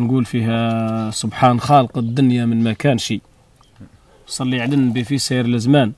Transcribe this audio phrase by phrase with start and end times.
[0.00, 3.22] نقول فيها سبحان خالق الدنيا من ما كان شيء.
[4.26, 5.92] صلي على النبي في سير الزمان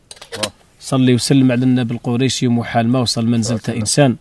[0.80, 4.16] صلي وسلم على النبي القريشي محال ما وصل منزلته إنسان.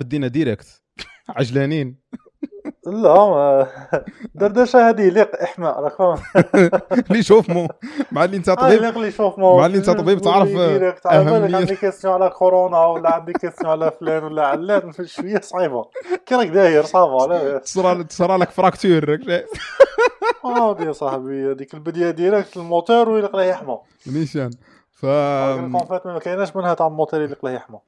[0.00, 0.82] بدينا ديريكت
[1.28, 1.96] عجلانين.
[2.90, 3.66] لا ما
[4.34, 6.18] دردشة هذه يليق احماء راك فاهم
[7.10, 7.68] اللي شوف مو
[8.12, 8.82] مع اللي انت طبيب.
[8.82, 10.48] يليق لي شوف ما مع اللي انت طبيب تعرف
[11.54, 15.84] عندي كيستيون على كورونا ولا عندي كيستيون على فلان ولا علان شوية صعيبة.
[16.26, 19.46] كي راك داير صافا تصرى تصرى لك فراكتور راك شايف؟
[20.44, 23.78] آه يا صاحبي هذيك البديه ديريكت الموتور ويليق له يحمى.
[24.06, 24.50] نيشان.
[24.92, 27.78] ف ما كايناش منها تاع الموتور يليق له يحمى.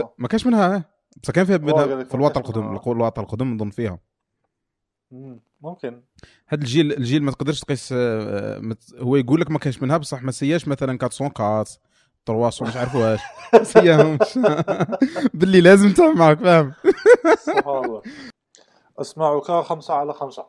[0.00, 0.12] آه.
[0.18, 0.84] ما كاش منها ها؟
[1.22, 3.98] بس كان فيها في الوطن القدم الوطن القدم نظن فيها.
[5.60, 6.02] ممكن.
[6.48, 8.94] هاد الجيل الجيل ما تقدرش تقيس آه، مت...
[8.98, 11.64] هو يقول لك ما كاينش منها بصح ما سياش مثلا 404
[12.26, 13.20] 300 مش عارف واش.
[13.72, 14.38] سياهمش
[15.34, 16.72] باللي لازم معك فاهم.
[17.38, 18.02] سبحان الله.
[18.98, 20.46] اسمعك خمسة على خمسة.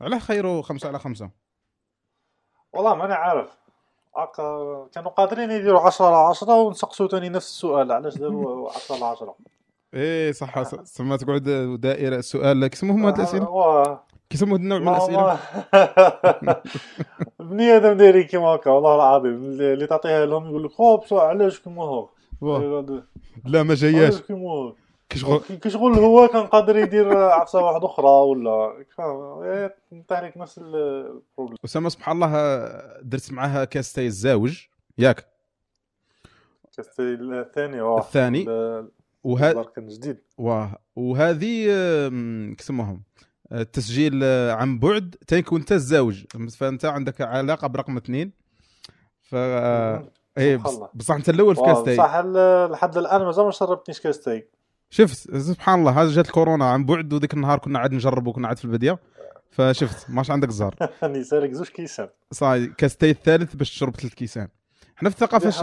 [0.00, 1.30] علاه خيرو خمسة على خمسة.
[2.72, 3.50] والله ماني عارف.
[4.94, 9.36] كانوا قادرين يديروا 10 على 10 ونسقسوا تاني نفس السؤال علاش داروا 10 على 10
[9.94, 11.42] إيه صح س- سما تقعد
[11.80, 14.98] دائرة سؤال كيسموهم هاد الأسئلة؟ واه كيسموا هاد النوع من ما-
[17.38, 20.70] بني آدم دايرين كيما هكا والله العظيم اللي تعطيها لهم يقول لك
[21.02, 22.08] بصح علاش كيما هو.
[23.44, 24.20] لا ما جاياش.
[24.20, 24.72] كيما هو
[25.08, 28.72] كي شغل كي شغل هو كان قادر يدير عفسة واحدة أخرى ولا؟
[29.44, 29.74] إيه،
[30.08, 34.66] تحرك نفس البروبليم أسامة سبحان الله آه، درت معاها كاستي الزاوج
[34.98, 35.26] ياك؟
[36.76, 38.44] كاستي الثاني الثاني.
[39.76, 40.18] كان جديد.
[40.38, 43.02] واه وهذه آم، كيسموهم
[43.52, 45.14] آه، التسجيل آه، عن بعد.
[45.26, 46.24] تيكون انت الزوج
[46.58, 48.32] فأنت عندك علاقة برقم اثنين.
[49.22, 50.08] ف آه،
[50.38, 50.88] الله.
[50.94, 54.44] بصح أنت الأول في واو، كاستي صح ال- لحد الآن مازال ما شربتنيش كاستي
[54.90, 56.64] شفت سبحان الله هذا جات الكورونا.
[56.70, 58.98] عن بعد وذيك النهار كنا عاد نجرب وكنا عاد في البديه
[59.50, 60.74] فشفت ماش عندك زهر.
[61.02, 62.08] راني سالك زوج كيسان.
[62.32, 64.48] صاي كاستي الثالث باش تشرب ثلاث كيسان.
[64.96, 65.58] إحنا في الثقافة الش...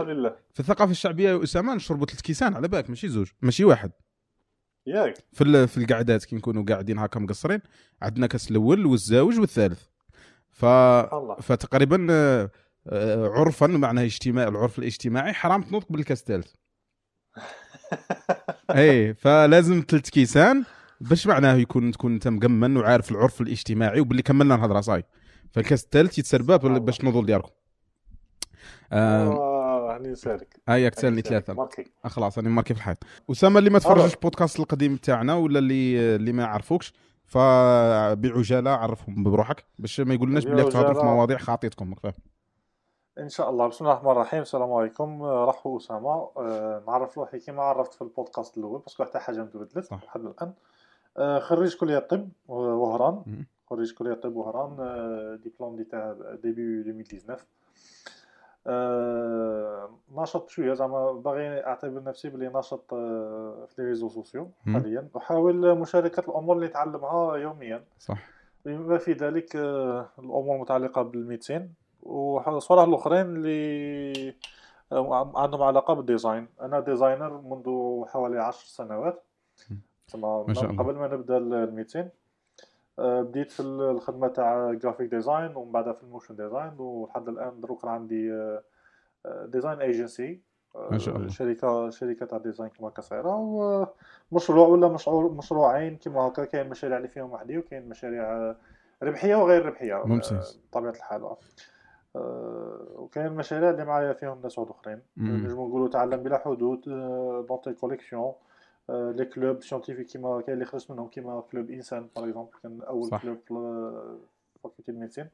[0.53, 3.91] في الثقافة الشعبية يا أسامة نشربوا ثلاث كيسان على بالك ماشي زوج ماشي واحد.
[4.87, 5.13] ياك.
[5.33, 7.59] في ال- في القعدات كي نكونوا قاعدين هكا مقصرين
[8.01, 9.83] عندنا كاس الأول والزاوج والثالث.
[10.49, 11.35] ف الله.
[11.35, 12.51] فتقريبا آه،
[12.87, 16.51] آه، عرفا معناه اجتماع العرف الاجتماعي حرام تنطق بالكاس الثالث.
[18.75, 20.63] اي فلازم ثلاث كيسان
[21.01, 25.03] باش معناه يكون تكون انت مقمن وعارف العرف الاجتماعي وباللي كملنا الهضرة صاي.
[25.51, 26.57] فالكاس الثالث يتسربى.
[26.79, 27.49] باش تنوضوا ديالكم
[28.91, 31.29] آه آه، هاني سالك هياك تسالني هاني سالك.
[31.45, 31.85] ثلاثة marqué.
[32.05, 32.97] آه خلاص أنا marqué في الحيط.
[33.31, 34.13] أسامة اللي ما تفرجش.
[34.13, 36.93] البودكاست القديم تاعنا ولا اللي اللي ما يعرفوكش
[37.25, 41.05] فبعجالة عرفهم بروحك باش ما يقولناش بلي تهضروا في.
[41.05, 42.13] مواضيع خاطيتكم فاهم؟
[43.19, 43.67] إن شاء الله.
[43.67, 44.41] بسم الله الرحمن الرحيم.
[44.41, 45.21] السلام عليكم.
[45.21, 46.29] آه، رحبوا أسامة.
[46.37, 49.91] آه، نعرف روحي كما عرفت في البودكاست الأول parce que حتى حاجة ما تبدلت.
[49.91, 50.53] لحد الآن.
[51.17, 53.45] آه، خريج كلية الطب وهران.
[53.69, 54.77] خريج كلية الطب وهران.
[54.79, 57.45] آه، diplôme d'état depuis 2019
[60.15, 64.51] ناشط شوية زعما باغي أعتبر نفسي بلي ناشط آه، في les réseaux sociaux.
[64.73, 65.07] حاليا.
[65.17, 67.83] أحاول مشاركة الأمور اللي نتعلمها يوميا.
[67.99, 68.29] صح.
[68.65, 74.33] بما في ذلك آه، الأمور المتعلقه بال médecine والصوالح الأخرين اللي
[74.91, 76.47] آه، عندهم علاقة بال design.
[76.61, 77.65] أنا designer منذ
[78.07, 79.23] حوالي عشر سنوات.
[80.15, 80.83] ما شاء الله.
[80.83, 82.11] قبل ما نبدأ ال médecine آه،
[83.01, 87.85] بديت في الخدمة تاع graphic design ومن بعدها في ال motion design ولحد الآن دروك
[87.85, 88.49] عندي
[89.45, 90.41] design agency
[90.75, 91.27] ما شاء الله.
[91.27, 93.35] شركة شركة تاع design كما هكا صغيره
[94.31, 98.55] ومشروع ولا مشروع مشروعين كما هكا كاين مشاريع اللي فيهم وحدي وكاين مشاريع آه،
[99.03, 100.33] ربحية وغير ربحية ممتاز.
[100.33, 101.35] آه، بطبيعة الحال
[102.15, 105.45] آه، وكاين مشاريع اللي معايا فيهم ناس أخرين مم.
[105.45, 106.81] نجمو نقولوا تعلم بلا حدود
[107.47, 108.33] دونتي كوليكسيون
[108.89, 113.05] لي كلوب سيونتيفيك كيما كاين اللي خلص منهم كيما كلوب انسان باغ اكزومبل كان اول
[113.05, 113.21] صح.
[113.21, 113.53] كلوب في
[114.63, 115.29] فاكولتي الميديسين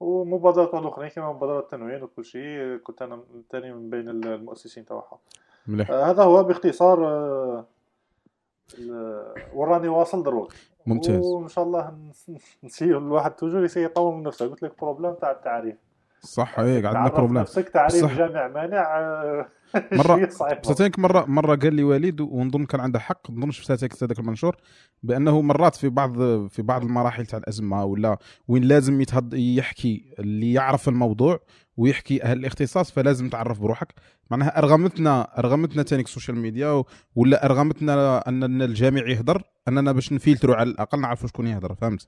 [0.00, 5.18] ومبادرات اخرين كيما مبادرات التنوين وكل شيء كنت أنا ثاني من بين المؤسسين تاعها
[5.66, 7.66] مليح آه، هذا هو باختصار آه،
[9.54, 10.52] وراني واصل دروك
[10.86, 11.94] ممتاز وان شاء الله
[12.64, 15.76] نسيو الواحد توجور يسي يطور من نفسه قلت لك بروبليم تاع التعريف
[16.20, 18.16] صح هيك عندنا تعرف بروبليم نفسك تعريف صح.
[18.16, 19.48] جامع مانع آه،
[19.92, 20.28] مرة.
[20.62, 24.56] بساتينك مرة مرة قال لي وليد ونظن كان عنده حق نظن ساتينك هذاك المنشور
[25.02, 26.12] بأنه مرات في بعض
[26.48, 31.40] في بعض المراحل تاع الأزمة ولا وين لازم يتهض يحكي اللي يعرف الموضوع
[31.76, 33.94] ويحكي أهل الاختصاص فلازم تعرف بروحك.
[34.30, 36.84] معناها أرغمتنا أرغمتنا تانيك ال social media
[37.16, 42.06] ولا أرغمتنا ان الجميع يهدر أننا باش نفلتروا على الأقل نعرفوا شكون يهدر فهمت؟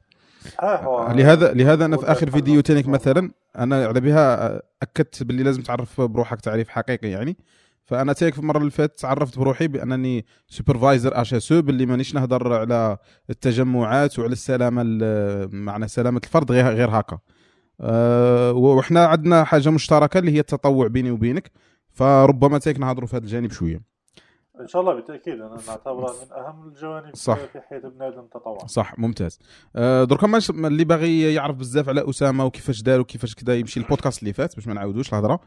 [0.62, 2.60] هو- لهذا لهذا أنا في آخر فيديو.
[2.60, 7.36] تانيك مثلا أنا على بها أكدت باللي لازم تعرف بروحك تعريف حقيقي يعني.
[7.84, 12.96] فأنا تانيك في المرة اللي فاتت عرفت بروحي بأنني supervisor HSE باللي مانيش نهضر على
[13.30, 17.18] التجمعات وعلى السلامة ال- معنى سلامة الفرد غير غير هكا.
[17.80, 21.50] أه وحنا عندنا حاجة مشتركة اللي هي التطوع بيني وبينك.
[21.92, 23.94] فربما تانيك نهضروا في هذا الجانب شوية.
[24.60, 25.34] إن شاء الله بالتأكيد.
[25.34, 27.38] أنا نعتبرها من أهم الجوانب صح.
[27.38, 29.38] في حياة بنادم التطوع صح ممتاز.
[29.76, 34.22] أه دركا ماش اللي باغي يعرف بزاف على أسامة وكيفاش دار وكيفاش كذا يمشي البودكاست
[34.22, 35.40] اللي فات باش ما نعاودوش الهضرة.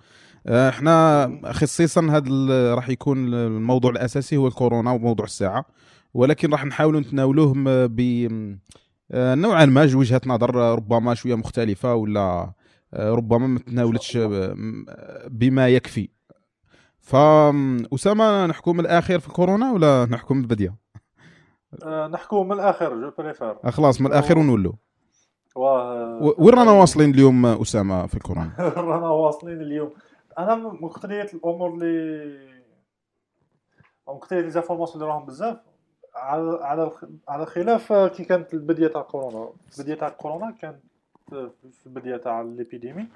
[0.47, 5.65] أه إحنا خصيصا هذا راح يكون الموضوع الأساسي هو الكورونا وموضوع الساعة.
[6.13, 7.53] ولكن راح نحاولوا نتناولوه
[7.87, 8.27] ب
[9.13, 12.53] نوعا ما وجهة نظر ربما شوية مختلفة ولا
[12.93, 14.17] أه ربما ما تناولتش
[15.27, 16.09] بما يكفي.
[16.99, 20.75] فأسامة نحكم من الأخير في الكورونا ولا نحكم من البداية؟
[21.83, 23.55] آه، نحكوا من الآخر je préfère.
[23.65, 24.73] آه، خلاص من الأخير ونولوا
[25.55, 25.61] و...
[25.65, 29.93] و- وين رانا واصلين اليوم أسامة في الكورونا؟ رانا واصلين اليوم.
[30.39, 32.37] أنا من مقتضية الأمور اللي
[34.07, 35.57] مقتضية les informations اللي راهم بزاف.
[36.17, 36.91] على على
[37.27, 40.79] على خلاف كي كانت البداية تاع كورونا البداية تاع كورونا كانت
[41.29, 43.07] في البداية تاع l'épidémie.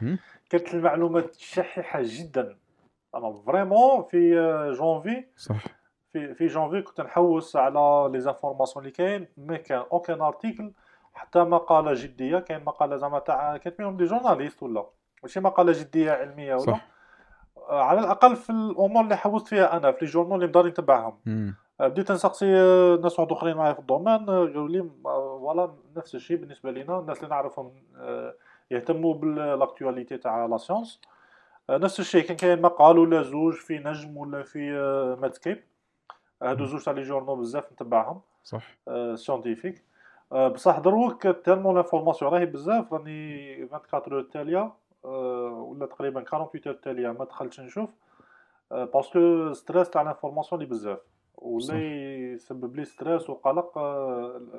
[0.50, 2.57] كانت المعلومات شحيحة جدا.
[3.15, 4.36] أنا vraiment في
[4.77, 5.63] جونفي صح.
[6.13, 10.71] في في جانفي كنت نحوس على les informations اللي كاين ما كان aucun article
[11.13, 12.39] حتى مقالة جدية.
[12.39, 14.86] كاين مقالة زعما تاع كاتبينهم des journalistes ولا؟
[15.24, 16.88] ماشي مقالة جدية علمية ولا؟ صح.
[17.57, 21.18] آه، على الأقل في الأمور اللي حوست فيها أنا في les journals اللي مدار نتبعهم.
[21.27, 21.53] آه،
[21.88, 25.74] بديت نسقسي آه، ناس واحد آخرين معايا في ال domaine آه، قالوا لي آه، voilà
[25.95, 27.72] نفس الشيء بالنسبة لنا الناس اللي نعرفهم
[28.72, 31.01] يهتموا بال actualité تاع la science
[31.69, 34.72] نفس الشيء كان كاين مقال ولا زوج في NEJM ولا في
[35.21, 35.63] Medscape
[36.44, 38.22] هادو زوج تاع les journals بزاف نتبعهم.
[38.44, 38.77] صح.
[39.15, 39.83] scientifiques
[40.31, 42.94] بصح دروك tellement l'information راهي بزاف.
[42.94, 44.74] راني 24 heures التاليه
[45.04, 47.89] ولا تقريبا 48 heures التاليه ما دخلتش نشوف.
[48.71, 51.00] parce que stress تاع l'information اللي بزاف.
[51.41, 51.79] ولا
[52.33, 53.77] يسبب لي stress وقلق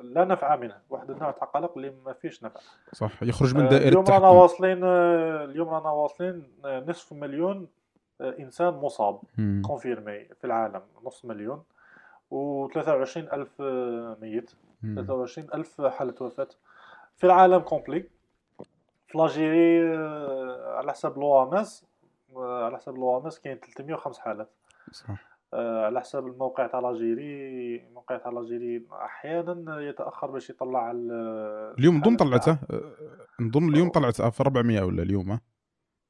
[0.03, 2.59] لا نفع منه واحد النوع تاع قلق اللي ما فيش نفع.
[2.93, 3.23] صح.
[3.23, 7.67] يخرج من آه، دائرة اليوم رانا واصلين آه، اليوم رانا واصلين آه، نصف مليون
[8.21, 9.19] إنسان مصاب.
[9.65, 11.63] confirmés في العالم نص مليون
[12.31, 13.61] و 23 ألف
[14.21, 14.51] ميت.
[14.81, 14.95] مم.
[14.95, 16.47] 23 ألف حالة وفاة.
[17.17, 18.05] في العالم complet
[19.07, 19.97] في l'Algérie
[20.77, 21.85] على حسب l'OMS
[22.37, 24.49] على حسب l'OMS كاين 305 حالات.
[24.91, 25.32] صح.
[25.85, 32.15] على حسب الموقع تاع l'Algérie الموقع تاع l'Algérie أحيانا يتأخر باش يطلع ال- اليوم نظن
[32.15, 32.57] طلعته
[33.39, 35.39] نظن اليوم طلعت في 400 ولا اليوم أه؟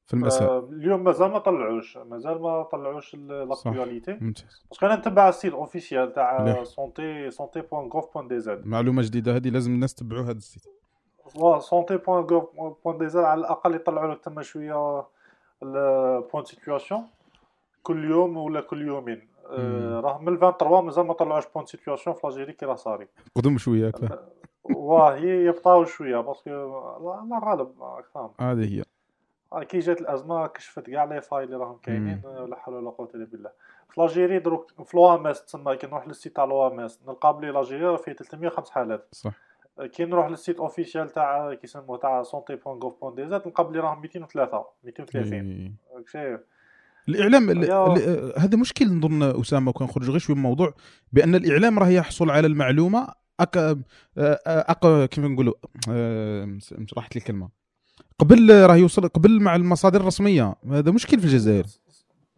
[0.06, 4.64] في المساء آه، اليوم مازال ما طلعوش مازال ما طلعوش l'actualité ممتاز.
[4.70, 6.64] parce que أنا نتبع ال site officiel تاع.
[6.64, 10.62] santé santé point gov point dz معلومة جديدة هذه لازم الناس تبعوا هذا ال site.
[11.58, 12.48] سونتي بوان غوف
[12.84, 15.04] بوان دي زد على الأقل يطلعوا لك تما شوية
[15.62, 17.02] ال point situation
[17.82, 19.18] كل يوم ولا كل يومين.
[19.20, 19.33] آه،.
[20.00, 23.88] راه من 23 مازال ما طلعوش point situation في l'Algérie كي راه صاري قدم شوية
[23.88, 24.28] هكذا
[24.76, 26.50] واه يبطاو شوية parce que
[26.96, 27.74] الله غالب
[28.14, 28.84] فاهم هذه هي.
[29.52, 32.90] آه، كي جات الأزمة كشفت كاع les failles اللي راهم كاينين آه، لا حول ولا
[32.90, 33.50] قوة إلا بالله.
[33.88, 37.84] في l'Algérie دروك في l'OMS تسمى كي نروح لل site تاع l'OMS نلقى بلي l'Algérie
[37.84, 39.08] راه فيه 305 حالات.
[39.12, 39.32] صح.
[39.78, 43.68] آه، كي نروح لل site officiel تاع كيسموه تاع santé point gov point dz نلقى
[43.68, 45.72] بلي راهم 203 230 إيه.
[45.96, 46.40] راك شايف؟
[47.08, 47.50] الإعلام
[48.38, 50.74] هذا مشكل نظن أسامة وكان نخرج غير شوية من الموضوع
[51.12, 53.08] بأن الإعلام راه يحصل على المعلومة
[53.40, 53.76] أك...
[54.46, 55.08] أك...
[55.08, 55.54] كيف نقولوا
[56.96, 57.48] راحت لي الكلمة
[58.18, 61.64] قبل راه يوصل قبل مع المصادر الرسمية هذا مشكل في الجزائر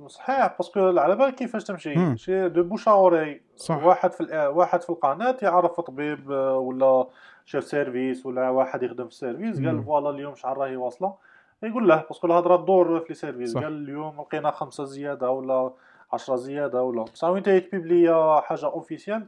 [0.06, 1.64] صحيح parce que على بالك كيفاش.
[1.64, 3.84] تمشي شي de bouche à oreille صح.
[3.84, 7.06] واحد في واحد في القناة يعرف طبيب ولا
[7.44, 9.56] chef service ولا واحد يخدم في ال service.
[9.56, 11.14] قال voilà اليوم شحال راهي واصله
[11.62, 13.54] يقول له parce que الهضره تدور في les services.
[13.56, 15.72] قال اليوم لقينا خمسة زيادة ولا
[16.12, 19.26] 10 زيادة ولا بصح وين ت publier حاجة officielle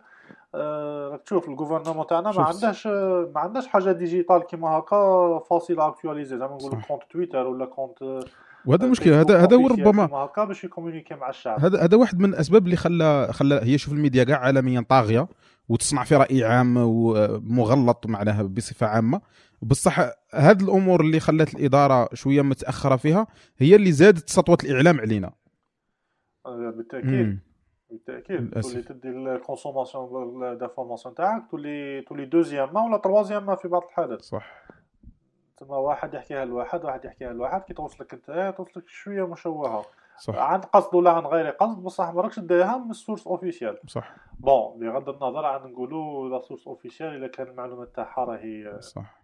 [0.54, 2.42] آه، راك تشوف ال gouvernement تاعنا ما.
[2.42, 6.80] عندهاش ما عندهاش حاجة digitale كيما هكا facile actualiser زعما نقولوا.
[6.88, 8.25] compte Twitter ولا compte
[8.66, 11.61] وهذا المشكل هذا هذا هو ربما هكا باش ي communiquer مع الشعب.
[11.61, 15.28] هذا هذا واحد من الأسباب اللي خلى خلى هي شوف الميديا كاع عالميا طاغية
[15.68, 19.20] وتصنع في راي عام ومغلط معناها بصفة عامة.
[19.62, 19.98] بصح
[20.34, 23.26] هذه الأمور اللي خلت الإدارة شوية متأخرة فيها
[23.58, 25.32] هي اللي زادت سطوة الإعلام علينا.
[26.46, 27.38] آه، بالتأكيد.
[27.90, 28.60] بالتأكيد.
[28.60, 34.22] تولي تدي ال consommation d'informations تاعك تولي تولي deuxième main ولا troisième في بعض الحالات.
[34.22, 34.68] صح.
[35.56, 39.84] تما واحد يحكيها لواحد واحد يحكيها لواحد كي توصلك انت توصلك شوية مشوهة.
[40.18, 40.34] صح.
[40.36, 44.16] عن قصد ولا عن غير قصد بصح ما راكش من ال source officielle صح.
[44.38, 49.17] bon بغض النظر عن نقولوا la source officielle اذا كان المعلومات تاعها راهي صح.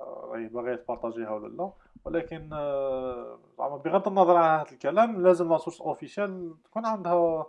[0.00, 1.70] راهي باغيه تبارطاجيها ولا لا.
[2.04, 7.46] ولكن آه، زعما بغض النظر عن هذا الكلام لازم la source officielle تكون عندها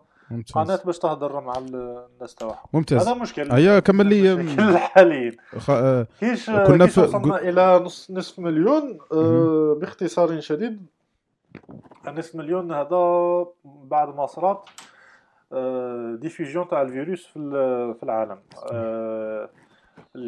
[0.55, 2.63] قناة باش تهضر مع ال- الناس تاعها.
[2.73, 3.07] ممتاز.
[3.07, 3.51] هذا مشكل.
[3.51, 4.33] هيا كمل لي.
[4.33, 5.69] الحاليين خ...
[5.69, 10.85] آه، كيش كنا كيش في- وصلنا إلى نص نصف مليون آه، باختصار شديد.
[12.07, 14.69] نصف مليون هذا بعد ما صرات
[15.53, 17.33] آه، diffusion تاع الفيروس في
[17.99, 18.39] في العالم.
[18.71, 19.49] آه،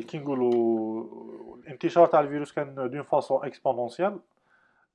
[0.08, 1.06] كي نقولوا
[1.64, 4.20] الانتشار تاع الفيروس كان d'une façon exponentielle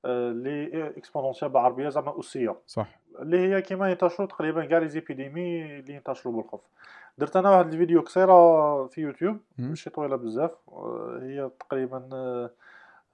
[0.05, 5.93] لي exponentielle بالعربية زعما أسية صح اللي هي كيما ينتشروا تقريبا كاع les épidémies اللي
[5.93, 6.61] ينتشروا بالخوف
[7.17, 9.37] درت أنا واحد الفيديو قصيرة في يوتيوب.
[9.57, 12.49] ماشي طويلة بزاف آه، هي تقريبا آه،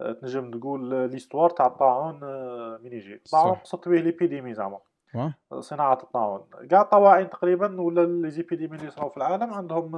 [0.02, 3.56] آه، تنجم تقول l'histoire تاع الطاعون آه، من يجي الطاعون.
[3.56, 4.80] قصدت به l'épidémie زعما.
[5.60, 9.96] صناعة الطاعون كاع الطواعين تقريبا ولا les épidémies اللي صراو في العالم عندهم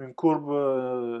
[0.00, 0.50] une courbe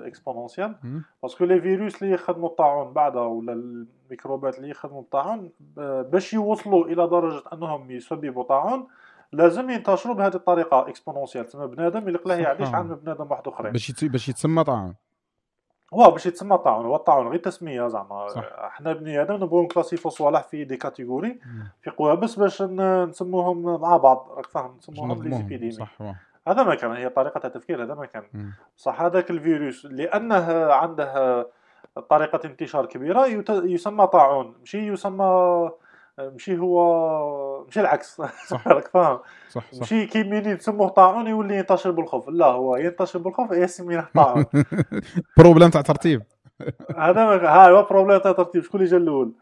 [0.06, 0.74] exponentielle.
[1.22, 6.34] parce que les virus اللي يخدموا الطاعون بعدها ولا الميكروبات اللي يخدموا الطاعون ب- باش
[6.34, 8.86] يوصلوا إلى درجة أنهم يسببوا طاعون
[9.32, 12.08] لازم ينتشروا بهذه الطريقة exponentielle تسمى بنادم
[12.42, 12.44] صح.
[12.44, 14.04] يعدي شحال من بنادم واحد أخرين باش.
[14.04, 14.94] باش يتسمى طاعون
[15.94, 18.44] هو باش يتسمى طاعون هو الطاعون غير تسمية زعما صح.
[18.58, 21.68] إحنا بني آدم نبغوا نكلاسيفيو صوالح في des catégories مم.
[21.82, 26.16] في groupes باش نسموهم مع بعض راك فاهم نسموهم لي نظموهم les épidémies صح واه.
[26.50, 28.22] هذا ما كان هي طريقة التفكير هذا ما كان.
[28.76, 31.46] صح هذاك الفيروس لأنه عنده
[32.10, 35.70] طريقة انتشار كبيرة يسمى طاعون ماشي يسمى
[36.18, 38.22] ماشي هو ماشي العكس.
[38.50, 38.68] صح.
[38.68, 39.82] راك فاهم؟ صح صح.
[39.82, 42.28] ماشي كي منين تسموه طاعون يولي ينتشر بالخوف.
[42.28, 44.44] لا هو ينتشر بالخوف يسميه طاعون.
[45.38, 46.22] بروبليم تاع ترتيب
[46.96, 49.32] هذا هاي هو بروبليم تاع ترتيب شكون اللي جا الأول؟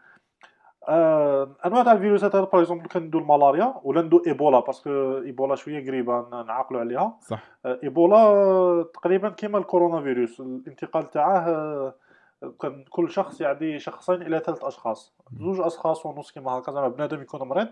[0.89, 5.87] أنواع تاع الفيروسات هذا par exemple كندو الملاريا ولا ندو إيبولا parce que إيبولا شوية
[5.87, 7.17] قريبة نعقلوا عليها.
[7.21, 7.43] صح.
[7.65, 11.93] آه، إيبولا آه، تقريبا كيما الكورونا فيروس الانتقال تاعه آه،
[12.61, 15.13] كان كل شخص يعدي شخصين إلى ثلاث أشخاص.
[15.39, 17.67] زوج أشخاص ونص كيما هكا زعما بنادم يكون مريض.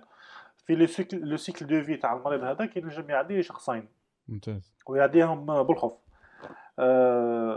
[0.66, 0.76] في
[1.14, 3.88] le cycle de vie تاع المريض هذا كينجم يعدي شخصين.
[4.28, 4.74] ممتاز.
[4.88, 5.92] ويعديهم آه، بالخوف.
[5.92, 6.05] آه،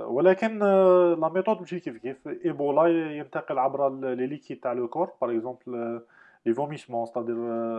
[0.06, 2.28] ولكن آه، la méthode ماشي كيف كيف.
[2.44, 5.10] إيبولا ينتقل عبر les liquides تاع le corps.
[5.22, 6.00] par exemple
[6.46, 7.36] les vomissements c'est-à-dire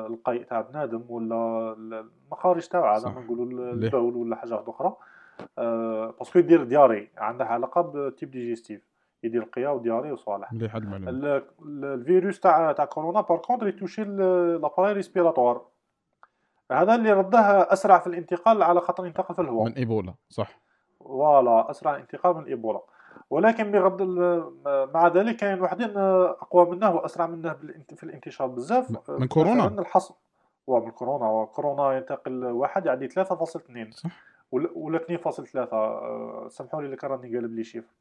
[0.07, 1.35] القيء تاع بنادم ولا
[1.77, 3.17] ال- المخارج زعما صح.
[3.17, 4.95] نقولوا؟ البول ولا حاجة أخرى.
[5.57, 8.81] آه، parce que يدير diarrhée عندها علاقة ب tube digestif
[9.23, 11.25] يدير قيا و diarrhée وصوالح مليح هاد المعلومه ال-
[11.65, 15.61] ال- الفيروس تاع تاع كورونا par contre يتوشي l'appareil respiratoire
[16.71, 17.39] هذا اللي رده
[17.73, 19.65] أسرع في الانتقال على خاطر ينتقل في الهواء.
[19.69, 20.59] من إيبولا صح.
[21.03, 22.81] voilà أسرع انتقال من الايبولا
[23.29, 24.01] ولكن بغض
[24.93, 27.53] مع ذلك كاين وحدين أقوى منه وأسرع منه
[27.95, 29.09] في الانتشار بزاف.
[29.09, 30.11] من كورونا؟ مثلا الحص
[30.69, 34.09] هو من كورونا كورونا ينتقل واحد يعدي 3.2 صح.
[34.51, 37.93] ولا ولا 2.3 آه، سامحوا لي اللي كان راني قالب لي شيفر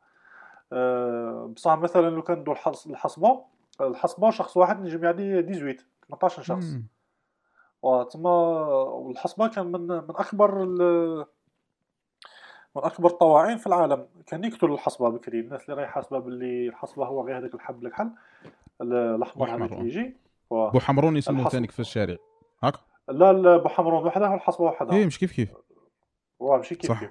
[0.72, 3.40] آه، بصح مثلا لو كان الحص- الحصبة
[3.80, 6.64] الحصبة شخص واحد نجم يعدي 18 18 شخص.
[7.82, 8.30] وتما
[8.84, 10.62] والحصبة كان من من أكبر
[12.78, 14.06] من اكبر الطواعين في العالم.
[14.26, 15.40] كان يقتل الحصبة بكري.
[15.40, 18.10] الناس اللي راهي حاسبه باللي الحصبة هو غير هذاك الحب الكحل
[18.80, 19.80] ال- الأحمر الأحمر، هذاك آه.
[19.80, 20.16] اللي يجي
[20.50, 21.52] بو حمرون يسموه الحصب.
[21.52, 22.16] ثاني في الشارع.
[22.62, 22.74] هاك؟
[23.08, 24.96] لا لا بحمرون وحدها والحصبة وحدها.
[24.96, 25.52] إيه مش كيف كيف؟
[26.40, 27.00] واه ماشي كيف صح.
[27.00, 27.10] كيف.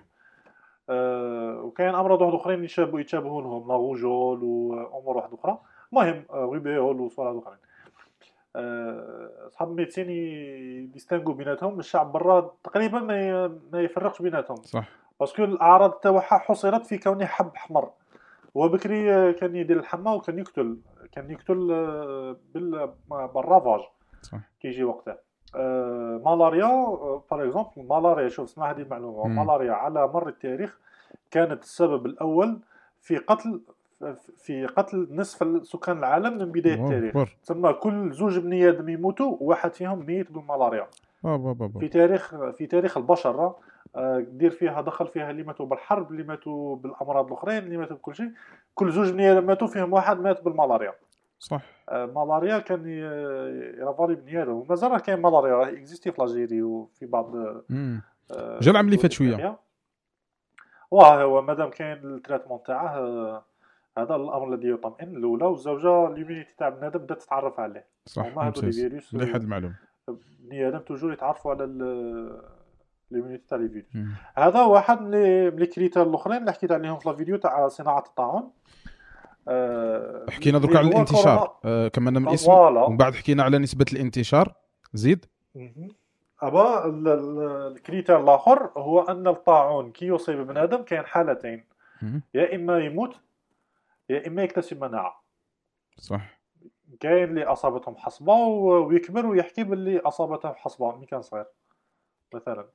[0.89, 5.59] آه وكاين أمراض واحد أخرين يشابهوا يتشابهونهم لا غوجول وامور واحد أخرى.
[5.93, 7.57] المهم آه، غيبيول وصوالح أخرين.
[8.55, 11.79] آه، صحاب الميدسين يديستانغو بيناتهم.
[11.79, 12.99] الشعب برا تقريبا
[13.71, 14.57] ما يفرقش بيناتهم.
[14.57, 14.89] صح.
[15.19, 17.89] باسكو الأعراض تاعها حصرت في كونه حب احمر
[18.57, 20.77] هو بكري آه، كان يدير الحمى وكان يقتل
[21.11, 23.81] كان يقتل آه، بال بال ravage.
[24.21, 25.15] صح كيجي وقته.
[25.55, 26.67] آه، مالاريا
[27.31, 29.27] par exemple مالاريا شوف اسمع هذه المعلومة.
[29.27, 30.77] مالاريا على مر التاريخ
[31.31, 32.59] كانت السبب الأول
[33.01, 33.61] في قتل
[34.37, 37.29] في قتل نصف سكان العالم من بداية التاريخ.
[37.43, 40.87] تسمى كل زوج بني آدم يموتوا واحد فيهم ميت بالملاريا.
[41.23, 41.79] با با با با.
[41.79, 43.55] في تاريخ في تاريخ البشر آه،
[44.17, 48.31] دير فيها دخل فيها اللي ماتوا بالحرب اللي ماتوا بالأمراض الأخرين اللي ماتوا بكل شيء.
[48.75, 50.93] كل زوج بني آدم ماتوا فيهم واحد مات بالملاريا.
[51.39, 51.61] صح.
[51.89, 52.87] آه، ملاريا كان
[53.79, 57.35] يرافالي بني آدم ومازال راه كاين ملاريا راه إكزيستي في لاجيري وفي بعض.
[57.35, 59.11] آه، جا العام اللي فات.
[59.13, 59.57] إفريقيا.
[60.91, 63.45] واه هو مادام كاين التريتمون تاعه آه،
[63.97, 65.17] هذا الأمر الذي يطمئن.
[65.17, 67.85] الأولى والزوجة اليومينيتي تاع بنادم بدات تتعرف عليه.
[68.05, 69.75] صح هما ممتاز مليح هاد المعلومة.
[70.39, 71.63] بني آدم toujours يتعرفوا على
[73.11, 74.11] l'immunité تاع les مم.
[74.35, 78.51] هذا واحد من les من critères الأخرين اللي حكيت عليهم في الفيديو تاع صناعة الطاعون
[79.47, 81.57] آه، حكينا درك على الانتشار.
[81.65, 82.83] آه، كملنا من الاسم voilà.
[82.83, 84.53] ومن بعد حكينا على نسبة الانتشار
[84.93, 85.25] زيد.
[86.41, 91.65] أبا ال- ال- ال critère الآخر هو أن الطاعون كي يصيب بنادم كاين حالتين.
[92.33, 93.15] يا إما يموت
[94.09, 95.23] يا إما يكتسب مناعة
[95.97, 96.39] صح
[96.99, 101.45] كاين اللي أصابتهم حصبة ويكبر ويحكي باللي اصابته حصبة ملي كان صغير
[102.33, 102.67] مثلا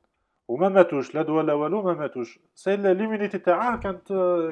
[0.52, 2.38] وما ماتوش لا دواء لا والو ما ماتوش.
[2.54, 4.08] سي ليمينيتي تاعها كانت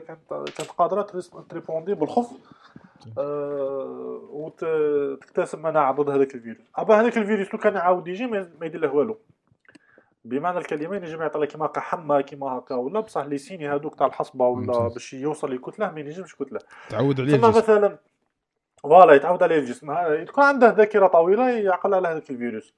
[0.07, 1.07] كانت كانت قادرة
[1.49, 2.33] تريبوندي بالخوف.
[3.19, 6.67] آه وتكتسب مناعة ضد هذاك الفيروس.
[6.77, 9.19] ابا هذاك الفيروس لو كان يعاود يجي ما يدير له والو.
[10.25, 13.95] بمعنى الكلمة ينجم يعطي لك كيما هكا حمى كيما هكا ولا بصح لي سيني هذوك
[13.95, 14.89] تاع الحصبة ولا.
[14.89, 17.59] باش يوصل لكتله ما ينجمش كتله تعود عليه ثم الجسم.
[17.59, 17.99] مثلا
[18.83, 19.95] voilà يتعود عليه الجسم.
[20.25, 22.75] تكون عنده ذاكرة طويلة يعقل على هذاك الفيروس.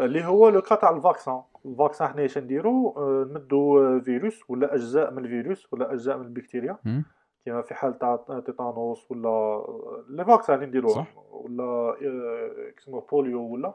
[0.00, 1.42] اللي هو le cas تاع ال vaccin.
[1.66, 6.24] ال vaccin حنا اش نديرو آه، نمدو فيروس ولا أجزاء من الفيروس ولا أجزاء من
[6.24, 7.04] البكتيريا مم.
[7.44, 8.16] كيما في حال تاع
[8.46, 9.64] tétanos ولا
[10.08, 11.16] les vaccins اللي نديروها صح.
[11.32, 13.74] ولا آه، كيسمو polio ولا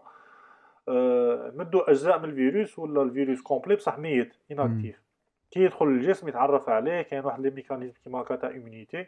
[0.89, 5.01] آه، نمدو أجزاء من الفيروس ولا الفيروس complet بصح ميت inactif
[5.51, 9.05] كي يدخل الجسم يتعرف عليه كاين واحد les mécanismes كيما هكا تاع immunité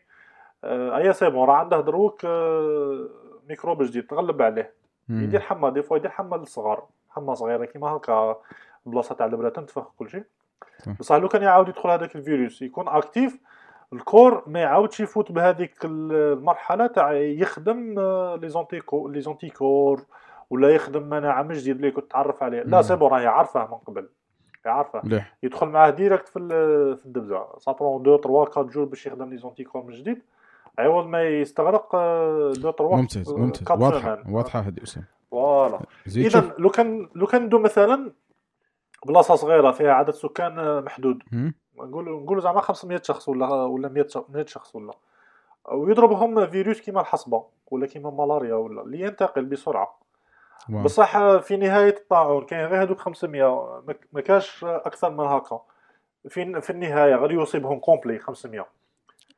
[0.64, 3.10] آه، أيا c'est bon راه عنده دروك آه،
[3.50, 4.74] ميكروب جديد تغلب عليه.
[5.10, 6.88] يدير حمى des fois يدير حمى للصغار
[7.20, 8.36] حمى صغيرة كيما هكا
[8.86, 10.24] بلاصة تاع البرا تنتفخ كل شيء.
[10.86, 10.92] صح.
[11.00, 13.40] بصح لو كان يعاود يدخل هذاك الفيروس يكون actif
[13.94, 20.02] ال corps ما يعاودش يفوت بهذيك المرحلة تاع يخدم آه، les anticorps les anticorps
[20.50, 22.62] ولا يخدم مناعة من جديد اللي كنت تعرف عليه.
[22.62, 22.82] لا.
[22.82, 24.10] c'est bon راه يعرفه من قبل.
[24.66, 25.02] يعرفه
[25.44, 26.40] يدخل معاه direct في
[26.96, 27.48] في الدبزة.
[27.58, 30.22] ça prend 2 3 4 jours باش يخدم les anticorps من جديد.
[30.80, 33.72] عوض ما يستغرق 2 3 ممتاز ممتاز.
[33.82, 38.12] واضحة واضحة هذه اسامه voilà اذا لو كان لو كان ندو مثلا
[39.06, 41.24] بلاصة صغيرة فيها عدد سكان محدود.
[41.32, 41.54] مم.
[41.78, 44.94] نقولوا نقولوا زعما 500 شخص ولا ولا 100 شخص- 100 شخص ولا.
[45.72, 48.82] ويضربهم فيروس كيما الحصبة ولا كيما ملاريا ولا.
[48.82, 50.00] اللي ينتقل بسرعة.
[50.70, 50.84] واو.
[50.84, 53.84] بصح في نهاية الطاعون كاين غير هذوك 500
[54.14, 55.62] ما- كاش أكثر من هكا.
[56.30, 58.62] في في النهاية غادي يصيبهم complet 500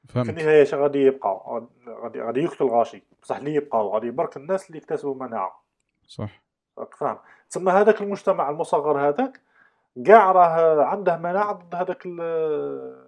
[0.07, 1.62] في فهمت النهاية اش غادي يبقى.
[2.03, 3.03] غادي غادي يقتل غاشي.
[3.24, 5.61] بصح اللي يبقاو غادي برك الناس اللي اكتسبوا مناعة.
[6.12, 6.41] صح.
[7.00, 7.17] فاهم
[7.50, 9.41] تسمى هذاك المجتمع المصغر هذاك
[10.06, 12.21] كاع راه عنده مناعة ضد هذاك ال-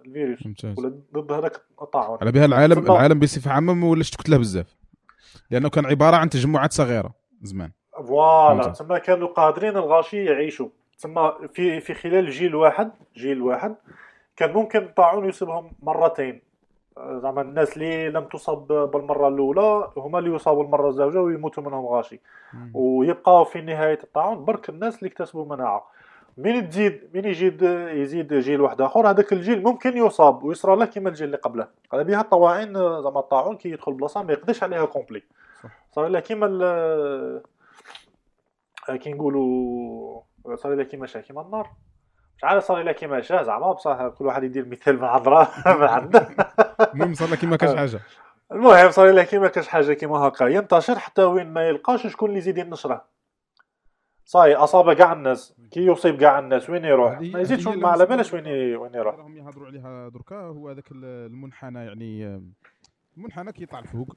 [0.06, 0.46] الفيروس.
[0.46, 0.78] ممتاز.
[0.78, 2.18] ولا ضد هذاك الطاعون.
[2.20, 4.76] على بها العالم العالم بصفة عامة ما ولاش تقتله بزاف.
[5.50, 7.70] لأنه كان عبارة عن تجمعات صغيرة زمان.
[8.06, 8.68] voilà.
[8.68, 10.68] تسمى كانوا قادرين الغاشي يعيشوا.
[10.98, 13.74] تسمى في في خلال جيل واحد جيل واحد
[14.36, 16.42] كان ممكن الطاعون يصيبهم مرتين.
[16.98, 22.20] زعما الناس اللي لم تصب بالمرة الأولى هما اللي يصابوا المرة الزوجة ويموتوا منهم غاشي.
[22.74, 25.90] ويبقاو في نهاية الطاعون برك الناس اللي اكتسبوا مناعة.
[26.36, 31.08] من تزيد من يزيد يزيد جيل واحد آخر هذاك الجيل ممكن يصاب ويصرى له كيما
[31.08, 31.68] الجيل اللي قبله.
[31.92, 35.22] على بها الطواعين زعما الطاعون كي يدخل بلاصة ما يقدرش عليها complet.
[35.92, 36.46] صار له كيما
[39.00, 40.20] كي نقولوا
[40.54, 41.70] صار له كيما شاه كيما النار.
[42.36, 45.82] مش عارف صار له كيما شاه زعما بصح كل واحد يدير مثال من عذرا من
[45.82, 46.28] عنده
[46.94, 48.00] المهم صار لك كيما كاش حاجة.
[48.52, 50.44] المهم صار له كيما كاش حاجة كيما هكا.
[50.44, 53.04] ينتشر حتى وين ما يلقاش شكون اللي يزيد ينشره
[54.24, 55.54] صاي اصاب كاع الناس.
[55.70, 59.14] كي يصيب كاع الناس وين يروح؟ ما يزيدش ما على بالش وين وين يروح.
[59.14, 60.36] راهم يهضروا عليها دركا.
[60.36, 62.42] هو هذاك المنحنى يعني
[63.16, 64.16] المنحنى كيطلع الفوق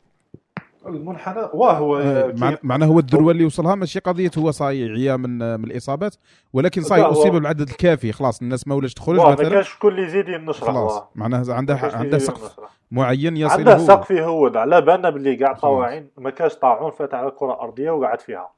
[0.88, 5.38] المنحنى وهو آه، مع- معناه هو الذروه اللي وصلها ماشي قضية هو صاي عيا من
[5.60, 6.16] من الإصابات
[6.54, 9.50] ولكن صاي لا، هو- أصيب بالعدد الكافي خلاص الناس ما ولاش تخرج ما مثلا.
[9.50, 11.04] كاش شكون اللي يزيد ينشره خلاص.
[11.16, 12.60] معناه ما عنده عنده سقف.
[12.92, 17.28] معين يصله عنده سقف يهود على بالنا باللي كاع الطواعين ما كاش طاعون فات على
[17.28, 18.50] الكره الارضيه وقعد فيها.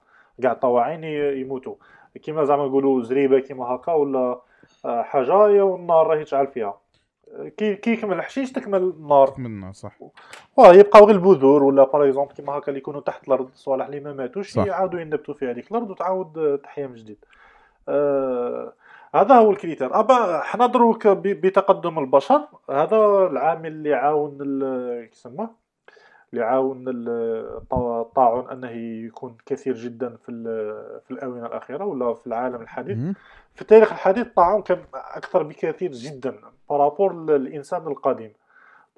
[0.44, 1.04] كاع الطواعين
[1.42, 1.76] يموتوا.
[2.24, 4.40] كيما زعما نقولوا زريبة كيما هكا ولا
[4.86, 5.34] آه، حاجة
[5.66, 6.78] والنار راهي تشعل فيها.
[7.58, 9.34] كي كي يكمل الحشيش تكمل النار.
[9.38, 10.00] منه صح.
[10.58, 14.00] واه يبقاو غير البذور ولا par exemple كيما هكا اللي يكونوا تحت الأرض صوالح اللي
[14.00, 14.56] ما ماتوش.
[14.68, 17.18] يعاودوا ينبتوا في هذيك الأرض وتعاود تحيا من جديد.
[17.90, 18.74] آه
[19.16, 20.00] هذا هو ال critère.
[20.00, 22.42] أبا حنا دروك بتقدم البشر.
[22.70, 24.38] هذا العامل اللي عاون
[25.06, 25.48] كيسمى
[26.34, 28.72] اللي عاون ال- الط- الطاعون أنه
[29.06, 30.32] يكون كثير جدا في
[31.08, 32.98] في الآونة الأخيرة ولا في العالم الحديث.
[33.60, 36.42] في التاريخ الحديث الطاعون كان أكثر بكثير جدا.
[36.70, 38.34] par rapport للإنسان القديم.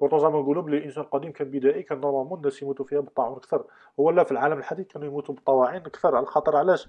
[0.00, 3.64] pourtant زعما نقولوا بلي الإنسان القديم كان بدائي كان normalement الناس يموتوا فيها بالطاعون أكثر.
[4.00, 6.16] هو لا في العالم الحديث كانوا يموتوا بالطواعين أكثر.
[6.16, 6.88] على خاطر علاش؟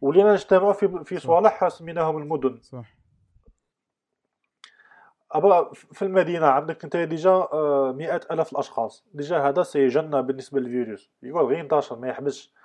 [0.00, 1.18] ولينا نجتمعوا في في.
[1.18, 2.58] صوالح سميناهم المدن.
[2.62, 2.96] صح.
[5.32, 9.04] أبا في المدينة عندك أنت déjà آه، مئات الاف الأشخاص.
[9.14, 11.10] déjà هذا سيجنى بالنسبة للفيروس.
[11.22, 12.59] يقول غير ينتشر ما يحبسش.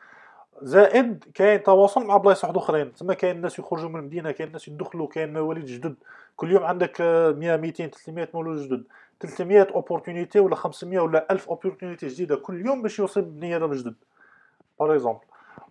[0.62, 2.94] زائد كاين تواصل مع بلايص واحد اخرين.
[2.94, 5.96] تما كاين الناس يخرجوا من المدينة كاين الناس يدخلوا كاين مواليد جدد.
[6.36, 8.84] كل يوم عندك آه، 100 200 300 مولود جدد.
[9.20, 13.96] 300 opportunités ولا 500 ولا 1000 opportunités جديدة كل يوم باش يوصل بني آدم جدد
[14.80, 15.20] par exemple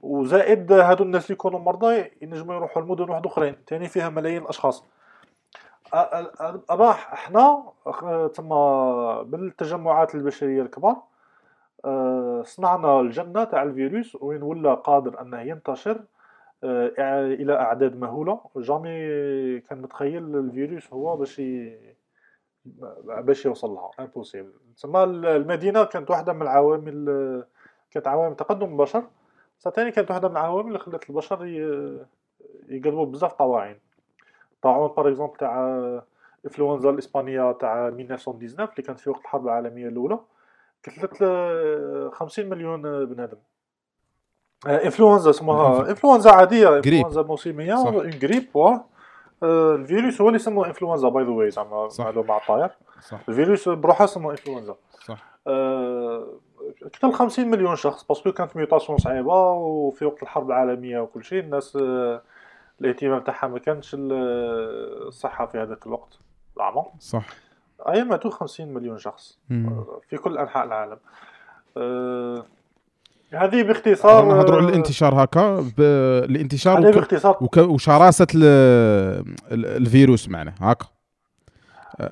[0.02, 3.56] وزائد هادو الناس اللي يكونوا مرضى ينجموا يروحوا لمدن واحد أخرين.
[3.68, 4.80] ثاني فيها ملايين الأشخاص.
[4.80, 10.92] أ- أ- أ- ابا إحنا أخ- تما بالتجمعات البشرية الكبار.
[10.92, 11.02] آه،
[12.44, 16.04] صنعنا الجنة تاع الفيروس وين ولا قادر أنه ينتشر
[16.64, 18.40] آه، إلى أعداد مهولة.
[18.56, 18.90] jamais
[19.60, 21.40] كان متخيل الفيروس هو باش.
[23.06, 27.44] باش يوصل لها impossible تسمى المدينة كانت واحدة من العوامل
[27.90, 29.04] كانت عوامل تقدم البشر.
[29.74, 31.46] ثاني كانت واحدة من العوامل اللي خلت البشر
[32.68, 33.78] يقلبوا بزاف طواعين.
[34.62, 35.80] طاعون par exemple تاع
[36.44, 40.18] انفلونزا الإسبانية تاع 1919 اللي كانت في وقت الحرب العالمية الأولى.
[40.86, 43.38] قتلت ل 50 مليون بنادم.
[44.66, 46.76] آه، انفلونزا اسمها انفلونزا عادية.
[46.76, 47.74] انفلونزا موسمية.
[47.86, 48.70] اون غريب وا
[49.42, 51.88] آه، الفيروس هو اللي يسموه انفلونزا by the way زعما.
[51.98, 52.70] معلومة على الطاير.
[53.28, 55.38] الفيروس بروحه اسمه انفلونزا صح.
[55.46, 56.26] آه،
[56.94, 61.40] قتل 50 مليون شخص parce que كانت mutation صعيبة وفي وقت الحرب العالمية وكل شيء
[61.40, 62.22] الناس آه،
[62.80, 64.12] الاهتمام تاعها ما كانش ال-
[65.08, 66.18] الصحه في هذاك الوقت.
[66.56, 66.84] زعما.
[66.98, 67.26] صح.
[67.88, 69.84] اي ماتوا 50 مليون شخص مم.
[70.10, 70.96] في كل أنحاء العالم
[71.76, 72.44] آه،
[73.32, 75.66] هذه باختصار نهضروا على آه، الانتشار هكا.
[75.78, 76.94] الانتشار وك...
[76.94, 77.56] باختصار وك...
[77.56, 78.44] وشراسة ال...
[79.52, 80.86] ال- الفيروس معنا هكا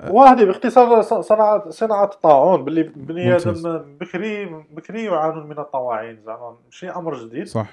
[0.09, 3.35] وهذه باختصار ص- صناعة صناعة الطاعون باللي بني.
[3.35, 7.65] آدم بكري بكري يعانون من الطواعين زعما ماشي أمر جديد صح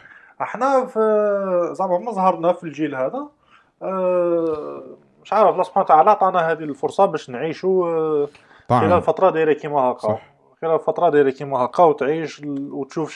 [0.42, 1.00] إحنا في
[1.72, 3.28] زعما من ظهرنا في الجيل هذا
[3.82, 4.82] آه،
[5.22, 8.28] مش عارف الله سبحانه وتعالى عطانا هذه الفرصة باش نعيشوا آه،
[8.80, 10.09] خلال فترة دايرة كيما هكا.
[10.62, 13.11] خلال فترة دايرة كيما هكا وتعيش وتشوف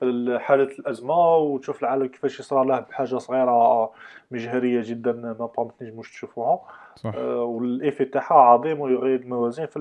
[0.00, 3.90] شي ال- ال- حالة الأزمة وتشوف العالم كيفاش يصرى له بحاجة صغيرة
[4.30, 5.48] مجهرية جدا ما
[5.80, 6.60] تنجموش تشوفوها.
[6.96, 7.12] صح.
[7.16, 9.78] آه، والإيفي تاعها عظيم ويغير الموازين في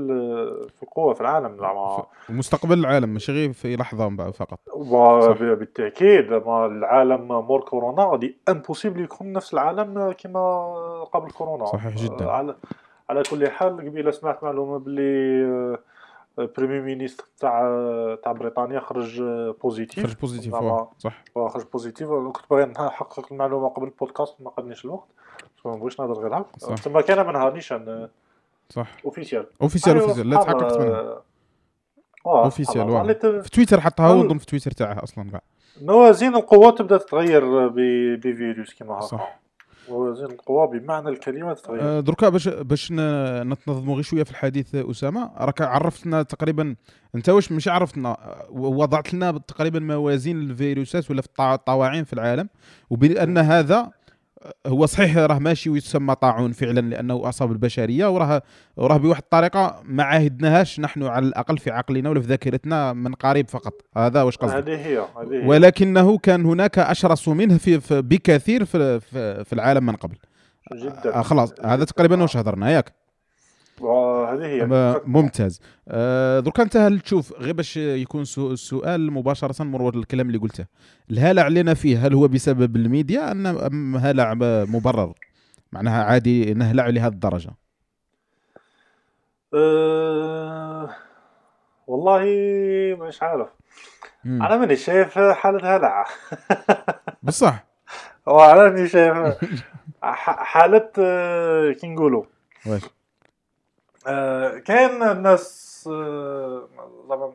[0.75, 2.03] في القوة في العالم زعما.
[2.29, 4.59] مستقبل العالم ماشي غير في لحظة فقط.
[5.55, 10.73] بالتأكيد ما العالم مور كورونا غادي impossible يكون نفس العالم كما
[11.13, 11.65] قبل كورونا.
[11.65, 12.25] صحيح جدا.
[12.25, 12.55] آه، على
[13.09, 15.77] على كل حال قبيلة سمعت معلومة باللي
[16.37, 17.61] premier ministre تاع
[18.23, 19.21] تاع بريطانيا خرج
[19.63, 20.55] positif خرج positif
[20.97, 25.07] صح خرج positif كنت باغي نحقق المعلومه قبل البودكاست ما قدنيش الوقت
[25.65, 26.75] ما بغيتش نهضر غير هكا صح.
[26.75, 28.09] تما كان منها نيشان
[28.69, 31.21] صح officiel officiel officiel لا تحققت منها
[32.25, 33.13] officiel واه.
[33.41, 35.41] في تويتر حطها نظن في تويتر تاعه أصلا كاع
[35.81, 37.67] موازين القوى تبدا تتغير
[38.17, 39.39] بفيروس كما هكا صح
[39.89, 44.91] موازين القوى بمعنى الكلمة تتغير آه، دركا باش باش نتنظموا غير شوية في الحديث آه،
[44.91, 45.31] أسامة.
[45.37, 46.75] راك عرفتنا تقريبا
[47.15, 52.49] أنت واش ماشي عرفتنا آه، وضعت لنا تقريبا موازين الفيروسات ولا في الطواعين في العالم
[52.89, 53.91] وبأن هذا
[54.67, 58.41] هو صحيح راه ماشي ويسمى طاعون فعلا لأنه أصاب البشرية وراه
[58.77, 63.49] وراه بواحد الطريقة ما عاهدناهاش نحن على الأقل في عقلنا ولا في ذاكرتنا من قريب
[63.49, 63.73] فقط.
[63.97, 65.07] هذا واش قصدي هذه هي
[65.47, 70.15] ولكنه كان هناك أشرس منه في, في بكثير في, في, في العالم من قبل.
[70.73, 71.15] جدا.
[71.15, 73.06] آه خلاص هذا تقريبا واش هضرنا ياك.
[73.81, 74.65] وهذه هي
[75.05, 75.61] ممتاز.
[75.87, 80.65] آه درك انت هل تشوف غير باش يكون السؤال مباشرة مرور الكلام اللي قلته؟
[81.11, 84.33] الهلع اللي أنا فيه هل هو بسبب الميديا أم هلع
[84.67, 85.13] مبرر؟
[85.71, 87.49] معناها عادي نهلع لهذه الدرجة.
[89.53, 90.89] أه...
[91.87, 92.21] والله
[93.07, 93.47] مش عارف.
[94.23, 94.43] مم.
[94.43, 96.05] أنا ماني شايف حالة هلع.
[97.23, 97.65] بصح.
[98.25, 99.17] وأنا ماني شايف
[100.03, 102.23] ح- حالة آه، كي نقولوا
[104.07, 106.67] آه، كاين الناس آه،
[107.09, 107.33] زعما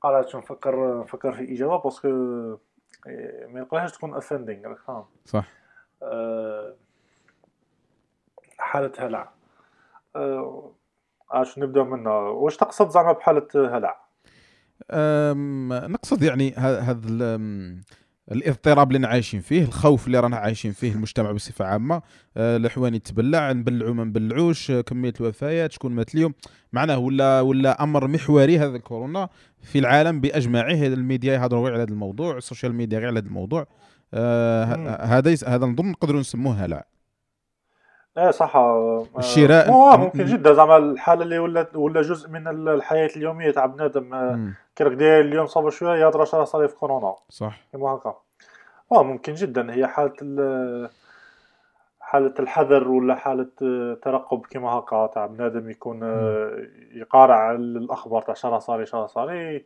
[0.00, 5.48] قالت نفكر نفكر في إجابة parce que آه، ما يقولهاش تكون offending راك فاهم؟ صح.
[8.58, 9.30] حالة هلع.
[11.30, 14.02] اش نبدأ منها؟ واش تقصد زعما بحالة هلع؟
[15.88, 17.38] نقصد يعني هذا
[18.32, 22.02] الاضطراب اللي عايشين فيه الخوف اللي رانا عايشين فيه المجتمع بصفة عامة.
[22.36, 26.34] آه، الحواني تبلع نبلعوا ما نبلعوش آه، كمية الوفيات شكون مات اليوم.
[26.72, 29.28] معناه ولا ولا أمر محوري هذا الكورونا
[29.62, 33.26] في العالم بأجمعه الميديا يهضروا غير على هذا الموضوع ال social media غير على هذا
[33.26, 33.66] الموضوع.
[34.14, 34.64] آه،.
[35.04, 36.84] هذا هذا نظن نقدروا نسموه هلع
[38.18, 38.56] إيه صح.
[39.18, 40.54] الشراء- ممكن جدا.
[40.54, 44.14] زعما الحالة اللي ولا ولا جزء من الحياة اليومية تاع بنادم
[44.72, 47.14] مم، كي راك داير اليوم صافي شوية يهضر اش راه صار في كورونا.
[47.28, 47.60] صح.
[47.72, 48.14] كيما هكا.
[48.92, 49.74] آه ممكن جدا.
[49.74, 50.90] هي حالة ال-
[52.00, 53.48] حالة الحذر ولا حالة
[54.02, 59.64] ترقب كيما هكا تاع بنادم يكون آه، يقارع الأخبار تاع شرا صاري شرا صاري.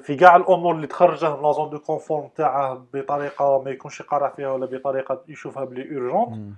[0.00, 4.28] في كاع الأمور اللي تخرجه من la zone de confort تاعه بطريقة ما يكونش قارع
[4.28, 6.56] فيها ولا بطريقة يشوفها بلي urgente.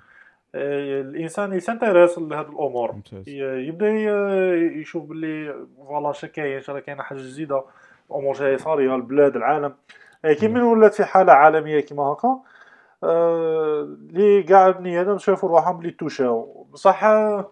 [0.55, 2.93] الإنسان ي s'intéresse لهذه الأمور.
[2.93, 3.29] ممتاز.
[3.29, 3.89] يبدا
[4.81, 7.65] يشوف باللي voilà شا كاين شا كاينة حاجة جديدة.
[8.11, 9.75] الأمور جاية صارية البلاد العالم.
[10.25, 12.41] آه، كي من ولات في حالة عالمية كيما هكا
[13.05, 16.67] آه، اللي كاع بني آدم شافوا روحهم اللي توشاو.
[16.73, 17.51] بصح آه،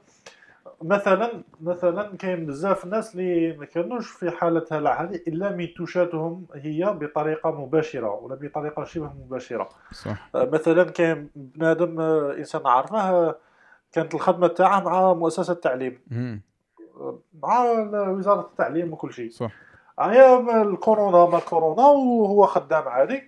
[0.86, 6.46] مثلا مثلا كاين بزاف الناس اللي ما كانوش في حالة هلع هذه إلا من توشاتهم
[6.54, 9.68] هي بطريقة مباشرة ولا بطريقة شبه مباشرة.
[9.92, 10.28] صح.
[10.34, 13.36] آه، مثلا كاين بنادم آه، إنسان عارفه آه،
[13.92, 16.00] كانت الخدمة تاعه مع مؤسسة التعليم.
[17.42, 17.62] مع
[18.08, 19.30] وزارة التعليم وكل شيء.
[19.30, 19.50] صح.
[20.00, 23.22] أيام الكورونا ما كورونا وهو خدام عادي.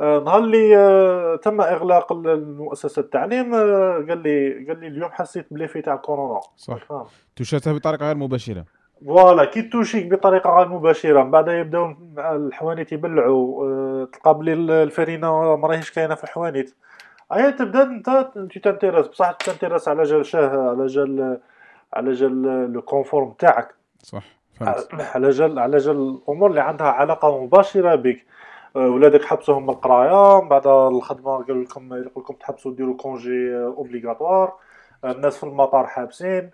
[0.00, 3.00] نهار اللي آه، تم إغلاق ال- المؤسسة.
[3.00, 6.40] التعليم آه، قال لي قال لي اليوم حسيت بليفي تاع كورونا.
[6.56, 6.76] صح.
[6.84, 7.04] فاهم
[7.36, 8.64] توشاتها بطريقة غير مباشرة.
[9.06, 11.22] voilà كي توشيك بطريقة غير مباشرة.
[11.22, 13.64] من بعد يبداو الحوانيت يبلعوا.
[13.66, 16.74] آه، تلقى بلي ال- الفرينة ما راهيش كاينة في الحوانيت.
[17.32, 21.38] ايا تبدا أنت tu t'intéresses بصح t'intéresses على جال شاه على جال
[21.94, 23.74] على جال le confort تاعك.
[24.02, 24.22] صح
[24.60, 24.88] فهمت.
[25.14, 28.16] على جال على جال الأمور اللي عندها علاقة مباشرة بك.
[28.16, 28.28] آه،
[28.86, 34.52] ولادك حبسوهم من القراية من بعد الخدمة قالوا لكم يقول لكم تحبسوا ديروا congé obligatoire
[35.04, 36.50] الناس في المطار حابسين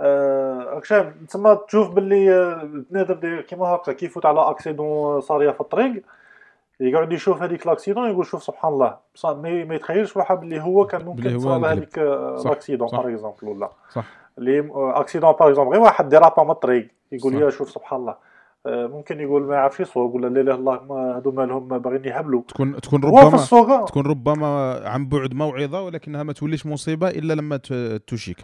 [0.00, 5.60] آه، راك شايف تسمى تشوف باللي آه، بنادم كيما هكا كيفوت على accident صاريه في
[5.60, 6.02] الطريق
[6.80, 11.04] يقعد يشوف هذيك l'accident يقول شوف سبحان الله بصح ما يتخيلش روحه باللي هو كان
[11.04, 11.64] ممكن له انقلب.
[11.64, 12.88] هذيك آه، l'accident.
[12.88, 14.04] par exemple ولا صح
[14.38, 17.34] اللي accident par exemple غير واحد dérapa من الطريق يقول.
[17.34, 18.18] يا شوف سبحان الله آه،
[18.66, 23.04] ممكن يقول ما يعرفش يسوق ولا لا الله ما هذو مالهم باغيين يهبلوا تكون تكون
[23.04, 28.36] ربما تكون ربما عن بعد موعظة ولكنها ما توليش مصيبة إلا لما ت- توشيك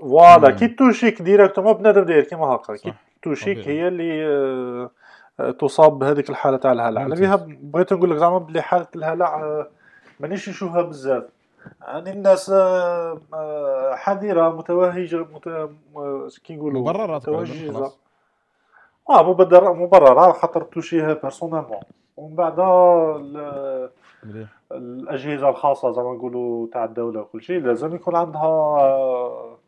[0.00, 0.50] voilà.
[0.50, 2.92] كي توشيك directement بنادم داير كيما هكا كي.
[3.22, 3.68] توشيك.
[3.68, 4.90] هي اللي آه،
[5.40, 7.16] آه، تصاب بهذيك الحالة تاع الهلع على.
[7.16, 9.68] بها بغيت نقول لك زعما بلي حالة الهلع آه،
[10.20, 11.22] مانيش نشوفها بزاف
[11.80, 15.70] يعني الناس آه، آه، حذرة متوهجة مت...
[16.44, 17.99] كي نقولوا مبررات متوجزه خلاص.
[19.10, 19.72] آه مبرر.
[19.74, 21.80] مبرره على خاطر توشيها personnellement
[22.16, 22.60] ومن بعد
[24.24, 24.48] مليح.
[24.72, 29.58] الأجهزة الخاصة زعما نقولوا تاع الدولة وكل شيء لازم يكون عندها آه،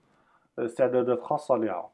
[0.58, 1.88] استعدادات خاصة لها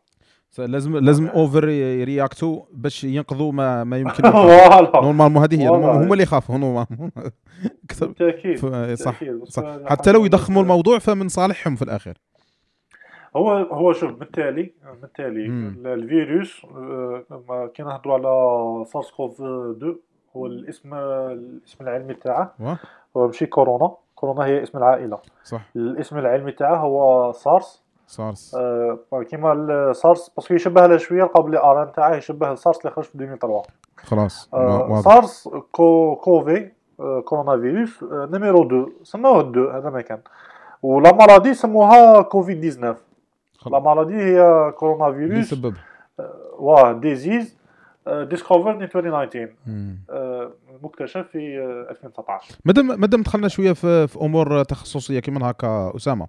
[0.51, 1.64] س- لازم لازم over
[2.05, 4.22] react و باش ينقذوا ما ما يمكن.
[4.94, 5.68] normalement هذه هي.
[5.68, 7.11] هما اللي يخافوا normalement
[7.88, 8.59] كثر بالتأكيد
[8.94, 9.14] صح.
[9.48, 9.64] صح.
[9.87, 12.18] حتى لو يضخموا الموضوع فمن صالحهم في الاخير
[13.37, 15.47] هو هو شوف بالتالي بالتالي
[15.95, 19.97] الفيروس آه، لما كي نهضروا على سارس كوف 2
[20.37, 22.55] هو الاسم الاسم العلمي تاعه.
[23.17, 23.91] هو ماشي كورونا.
[24.14, 25.19] كورونا هي اسم العائلة.
[25.45, 25.61] صح.
[25.77, 27.83] الاسم العلمي تاعه هو سارس.
[28.07, 28.55] سارس.
[28.55, 28.99] آه،
[29.31, 33.05] كيما السارس parce que يشبه له شوية لقى بلي ARN تاعه يشبه السارس اللي خرج
[33.05, 33.62] في 2003
[33.97, 34.49] خلاص.
[34.55, 40.21] آه، سارس كو كوفي آه، كورونا فيروس آه، numéro 2 سموه 2 هذا ما كان.
[40.83, 42.97] و la maladie سموها كوفيد 19
[43.66, 45.75] la maladie هي كورونا فيروس سبب.
[46.59, 47.59] واه disease
[48.09, 49.99] discovered in 2019 مم.
[50.11, 50.51] آه،
[50.83, 56.27] مكتشف في آه، 2019 مادام مادام دخلنا شوية في, في أمور تخصصية كيما هكا أسامة.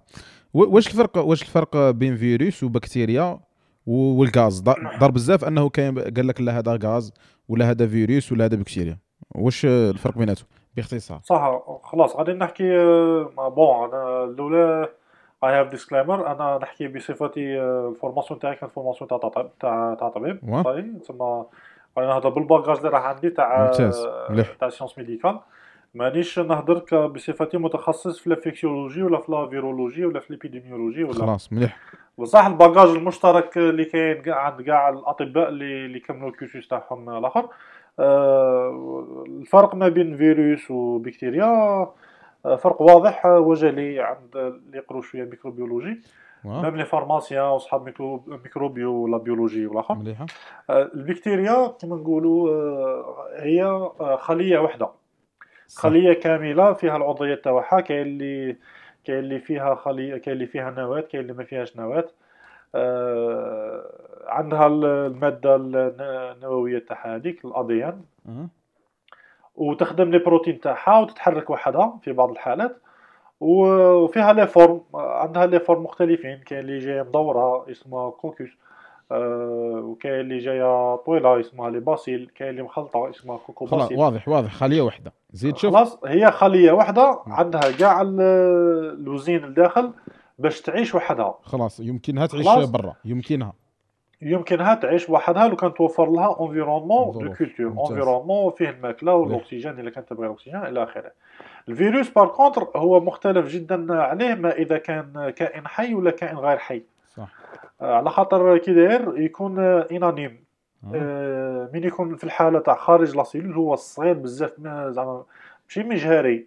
[0.54, 3.40] واش الفرق واش الفرق بين فيروس وبكتيريا
[3.86, 4.60] والغاز؟
[5.00, 7.12] ضرب بزاف أنه كاين قال لك لا هذا غاز
[7.48, 8.98] ولا هذا فيروس ولا هذا بكتيريا.
[9.34, 11.20] واش الفرق بيناتهم؟ باختصار.
[11.24, 14.88] صح خلاص غادي نحكي آه، bon أنا الأولى
[15.44, 19.94] I have disclaimer أنا نحكي بصفتي آه، ال formation تاعي كانت formation تاع طبيب تاع
[20.00, 20.62] تاع طبيب.
[20.64, 21.44] صحيح تسمى
[21.98, 23.70] غادي نهضر بال bagage اللي راه عندي تاع.
[24.30, 24.52] مليح.
[24.60, 25.38] تاع sciences médicales
[25.94, 31.04] مانيش نهضر بصفتي متخصص في ال infectiologie ولا في la virologie ولا في ال épidémiologie
[31.04, 31.78] ولا خلاص مليح
[32.18, 37.10] بصح ال bagage المشترك اللي كاين عند كاع الأطباء اللي اللي كملوا ال cursus تاعهم
[37.18, 37.48] الآخر
[37.98, 41.94] آه، الفرق ما بين فيروس وبكتيريا آه،
[42.42, 46.00] فرق واضح وجلي عند اللي يقروا شوية microbiologie.
[46.62, 50.26] même les pharmaciens وصحاب micro microbio ولا biologie والاخر مليحه
[50.70, 52.48] آه، البكتيريا كما نقولوا
[53.42, 54.88] هي خليه واحدة.
[55.76, 58.56] خليه كامله فيها العضويات تاعها كاين اللي
[59.04, 62.04] كاين اللي فيها خليه كاين اللي فيها نواه كاين اللي ما فيهاش نواه
[64.26, 65.94] عندها ال- الماده الن-
[66.36, 68.00] النوويه تاعها هذيك l'ADN.
[69.54, 72.82] وتخدم les protéines تاعها وتتحرك وحدها في بعض الحالات.
[73.40, 76.38] وفيها les formes عندها les formes مختلفين.
[76.46, 78.48] كاين اللي جاية مدورة اسمها coccus
[79.12, 82.30] آه، وكاين اللي جاية طويلة اسمها les bacilles.
[82.34, 83.98] كاين اللي مخلطة اسمها cocco خلاص bacille.
[83.98, 84.52] واضح واضح.
[84.54, 85.74] خلية واحدة زيد شوف.
[85.74, 88.20] خلاص هي خلية واحدة عندها كاع ال-
[89.00, 89.92] l'usine الداخل
[90.38, 91.38] باش تعيش وحدها.
[91.42, 92.70] خلاص يمكنها تعيش خلاص.
[92.70, 92.94] برا.
[93.04, 93.52] يمكنها.
[94.22, 97.18] يمكنها تعيش وحدها لو كان توفر لها environnement de.
[97.34, 97.66] culture.
[97.90, 101.12] environnement فيه الماكلة والأكسجين إلا كانت تبغي الأكسجين إلى آخره.
[101.68, 106.58] الفيروس par contre هو مختلف جدا عليه ما إذا كان كائن حي ولا كائن غير
[106.58, 106.82] حي.
[107.16, 107.28] صح.
[107.80, 109.58] آه، على خاطر كي داير يكون
[109.92, 110.44] inanimé
[110.84, 110.90] آه.
[110.94, 115.22] آه، من يكون في الحالة تاع خارج la cellule هو صغير بزاف ما- زعما
[115.68, 116.46] ماشي مجهري.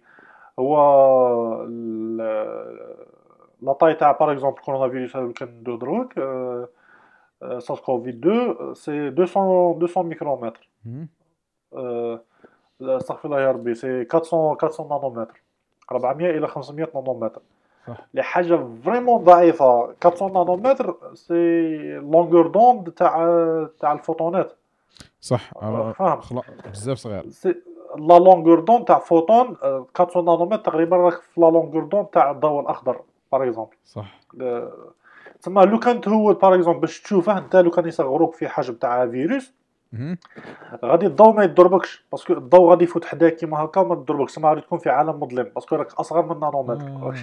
[0.58, 0.76] هو
[3.62, 6.68] la taille تاع par exemple كورونا فيروس اللي كندوه دروك آه،
[7.42, 11.08] آه، سارس كوفيد 2 c'est 200 200 ميكرومتر مم.
[11.74, 12.20] آه،
[12.80, 15.42] لا، استغفر الله يا ربي c'est 400 400 نانومتر
[15.92, 17.42] 400 إلى 500 نانومتر
[17.88, 17.96] صح.
[18.14, 21.34] لحاجه vraiment ضعيفه 400 نانومتر c'est
[21.98, 23.16] longueur d'onde تاع
[23.80, 24.52] تاع الفوتونات
[25.20, 25.52] صح.
[25.92, 26.20] فاهم.
[26.20, 27.22] خلا- بزاف صغير.
[27.98, 32.30] la longueur d'onde تاع فوتون آه، 400 نانومتر تقريبا راك في la longueur d'onde تاع
[32.30, 33.00] الضوء الأخضر
[33.32, 34.18] par exemple صح.
[35.44, 39.06] تسمى لو كان تهود par exemple باش تشوفه أنت لو كان يصغروك في حجم تاع
[39.06, 39.52] فيروس.
[40.84, 44.48] غادي الضوء ما يضربكش parce que الضوء غادي يفوت حداك كيما هكا وما تضربكش تسمى
[44.48, 47.14] غادي تكون في عالم مظلم parce que راك أصغر من نانومتر آه،.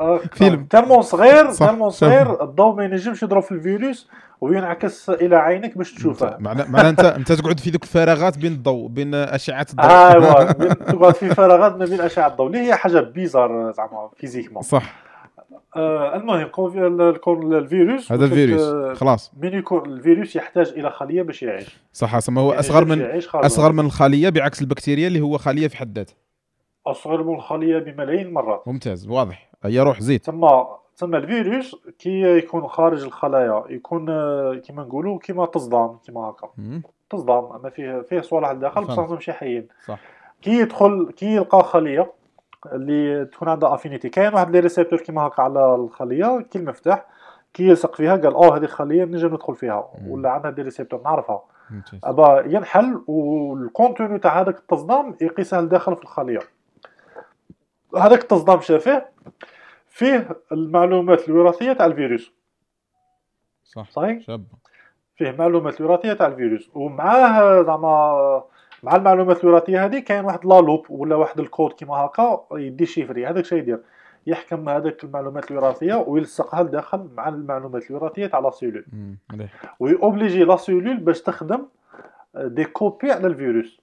[0.00, 0.64] آه، فيلم.
[0.64, 4.08] tellement صغير tellement صغير الضوء ما ينجمش يضرب في الفيروس
[4.40, 6.36] وينعكس إلى عينك باش تشوفه.
[6.38, 9.86] معنى انت أنت تقعد في ذوك الفراغات بين الضوء بين أشعة الضوء.
[9.90, 14.62] ايوا بين- تقعد في فراغات ما بين أشعة الضوء اللي هي حاجة bizarre زعما physiquement
[14.62, 15.09] صح.
[15.76, 16.50] آه المهم
[17.54, 19.32] الفيروس هذا الفيروس آه، خلاص.
[19.42, 21.76] من يكون الفيروس يحتاج إلى خلية باش يعيش.
[21.92, 25.76] صح سما هو ما أصغر من أصغر من الخلية بعكس البكتيريا اللي هو خلية في
[25.76, 26.14] حد ذاتها
[26.86, 28.62] أصغر من الخلية بملايين المرات.
[28.68, 29.50] ممتاز واضح.
[29.64, 35.46] هيا روح زيد تما تما الفيروس كي يكون خارج الخلايا يكون آه، كيما نقولوا كيما
[35.46, 36.48] تصدام كيما هكا.
[37.10, 39.10] تصدام ما فيه فيه صوالح لداخل بصح.
[39.10, 39.68] ماشي حيين.
[39.86, 39.98] صح.
[40.42, 42.12] كي يدخل كي يلقى خلية
[42.66, 47.06] اللي تكون عندها affinité كاين واحد les récepteurs كيما هكا على الخلية كي المفتاح
[47.54, 49.90] كي يلصق فيها قال آه هذه الخلية نجم ندخل فيها.
[50.08, 51.42] ولا عندها des récepteurs نعرفها.
[52.04, 56.40] أبا ينحل والكونتوني تاع هذاك التصدام يقيسها لداخل في الخلية.
[57.96, 59.04] هذاك التصدام شافه
[59.88, 62.32] فيه المعلومات الوراثية تاع الفيروس.
[63.64, 63.90] صح.
[63.90, 64.44] صحيح؟ شاب
[65.16, 66.70] فيه معلومات الوراثيه تاع الفيروس.
[66.74, 68.44] ومعاه زعما
[68.82, 73.26] مع المعلومات الوراثيه هذه كاين واحد لا لوب ولا واحد الكود كيما هكا يدي شيفري
[73.26, 73.80] هذاك شي يدير
[74.26, 78.84] يحكم هذاك المعلومات الوراثيه ويلصقها لداخل مع المعلومات الوراثيه تاع لا سيلول.
[79.80, 81.66] وي obliger la cellule باش تخدم
[82.34, 83.80] des copies على الفيروس.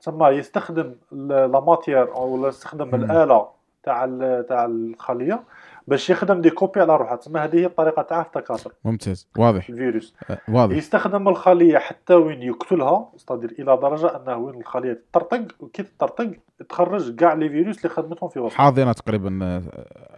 [0.00, 2.94] تسمى يستخدم la matière أو يستخدم.
[2.94, 3.48] الآلة
[3.82, 4.06] تاع
[4.48, 5.42] تاع الخلية
[5.88, 9.28] باش يخدم des copies على روحها تسمى هذه هي الطريقة تاعه في التكاثر ممتاز.
[9.38, 9.68] واضح.
[9.68, 10.76] الفيروس آه، واضح.
[10.76, 16.30] يستخدم الخلية حتى وين يقتلها c'est-à-dire إلى درجة أنه وين الخلية تطرطق وكي تطرطق
[16.68, 19.62] تخرج كاع les virus اللي خدمتهم في وسط حاضنة تقريبا آه،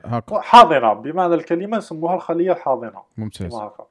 [0.05, 3.03] هاكا حاضنة بمعنى الكلمة نسموها الخلية الحاضنة.
[3.17, 3.55] ممتاز.
[3.55, 3.85] هكا.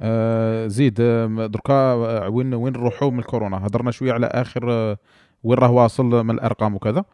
[0.00, 4.96] آه زيد آه، دركا آه، وين وين نروحوا من الكورونا هضرنا شوية على آخر
[5.44, 7.04] وين راه واصل من الأرقام وكذا.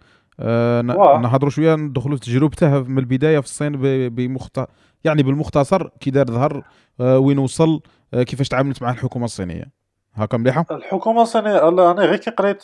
[0.40, 1.18] آه.
[1.23, 3.73] نهضروا شوية ندخلوا في تجربته من البداية في الصين
[4.09, 4.61] بمخت...
[5.05, 6.64] يعني بالمختصر كي دار ظهر
[7.01, 7.81] آه وين وصل
[8.14, 9.64] آه كيفاش تعاملت مع الحكومة الصينية.
[10.14, 12.62] هاكا مليحة؟ الحكومة الصينية أنا غير كي قريت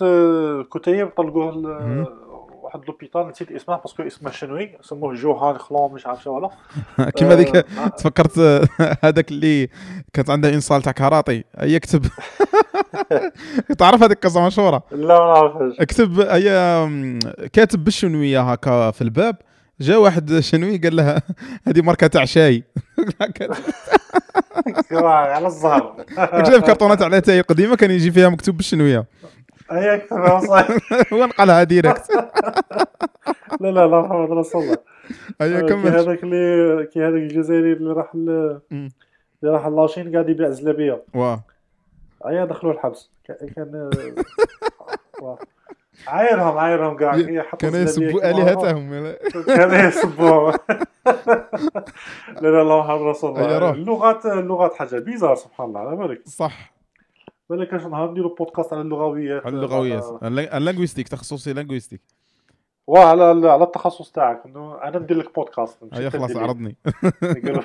[0.73, 1.53] كتيب طلقوه
[2.69, 6.51] واحد لوبيتال نسيت اسمه باسكو اسمه شنوي سموه جوهان خلون مش عارف شو ولا
[7.17, 8.39] كيما ذيك آه، تفكرت
[9.05, 9.69] هذاك اللي
[10.13, 12.07] كانت عنده إنصال تاع كاراتي يكتب.
[13.79, 16.79] تعرف هذيك قصه مشهوره لا ما نعرفش اكتب هي
[17.53, 19.37] كاتب بالشنوية هكا في الباب
[19.81, 21.23] جا واحد شنوي قال لها
[21.67, 22.65] هذه ماركة تاع شاي.
[25.03, 26.05] على الزهر.
[26.47, 29.07] شايف كرتونات على تاي قديمة كان يجي فيها مكتوب بالشنوية.
[29.71, 30.69] هي كتبها صح
[31.13, 32.03] هو نقلها direct
[33.61, 35.89] لا لا لا محمد رسول الله كي كمل.
[35.89, 38.15] هذاك اللي كي هذاك الجزائري اللي راح.
[38.15, 39.01] اللي
[39.45, 41.03] راح la Chine قاعد يبيع زلابية.
[41.15, 41.45] واه
[42.27, 43.11] هيا دخلوه الحبس.
[43.25, 43.91] كان.
[46.07, 47.21] عايرهم عايرهم كاع
[47.59, 48.31] كانوا يسبوا.
[48.31, 49.15] آلهتهم.
[49.47, 50.53] كانوا يسبوهم
[52.43, 53.71] لا لا لا محمد رسول الله.
[53.71, 55.81] اللغات اللغات حاجة bizarre سبحان الله.
[55.81, 56.29] على بالك.
[56.29, 56.75] صح.
[57.51, 62.01] بالك اش نهار نديرو بودكاست على اللغويات على اللغويات ال linguistique تخصصي linguistique
[62.89, 66.37] وعلى على التخصص تاعك إنه أنا ندير لك بودكاست هيا أنت خلاص.
[66.37, 66.77] عرضني.
[67.23, 67.63] يقولوا-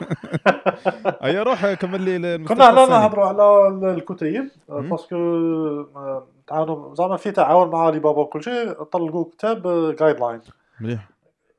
[1.26, 2.86] هيا روح كمل لي كنا على.
[2.86, 4.50] نهضروا على الكتيب.
[4.70, 9.62] parce que آه، تعاونوا زعما في تعاون مع علي بابا وكل شيء طلقوا كتاب
[10.00, 10.42] guideline
[10.82, 11.10] مليح.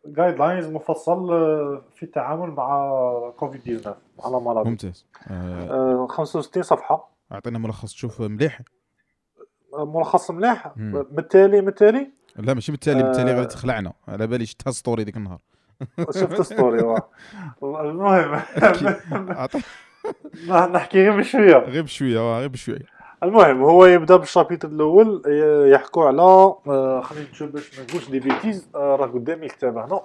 [0.07, 2.91] guidelines مفصل آه، في التعامل مع
[3.37, 5.07] كوفيد 19 على مرض ممتاز.
[5.31, 7.09] آه، آه، 65 صفحة.
[7.33, 8.61] أعطينا ملخص تشوف مليح.
[9.75, 10.73] آه، ملخص مليح.
[10.77, 13.35] بالتالي بالتالي لا ماشي بالتالي بالتالي آه.
[13.35, 15.39] غادي تخلعنا على بالي شفتها story ديك النهار
[16.11, 16.81] شفت story.
[17.63, 18.41] المهم
[20.73, 25.23] نحكي غير بشوية غير بشوية آه، غير بشوية المهم هو يبدأ بال chapitre الأول
[25.73, 30.01] يحكوا على آه، خلينا نشوف باش ما نقولش des bêtises راه قدامي الكتاب هنا.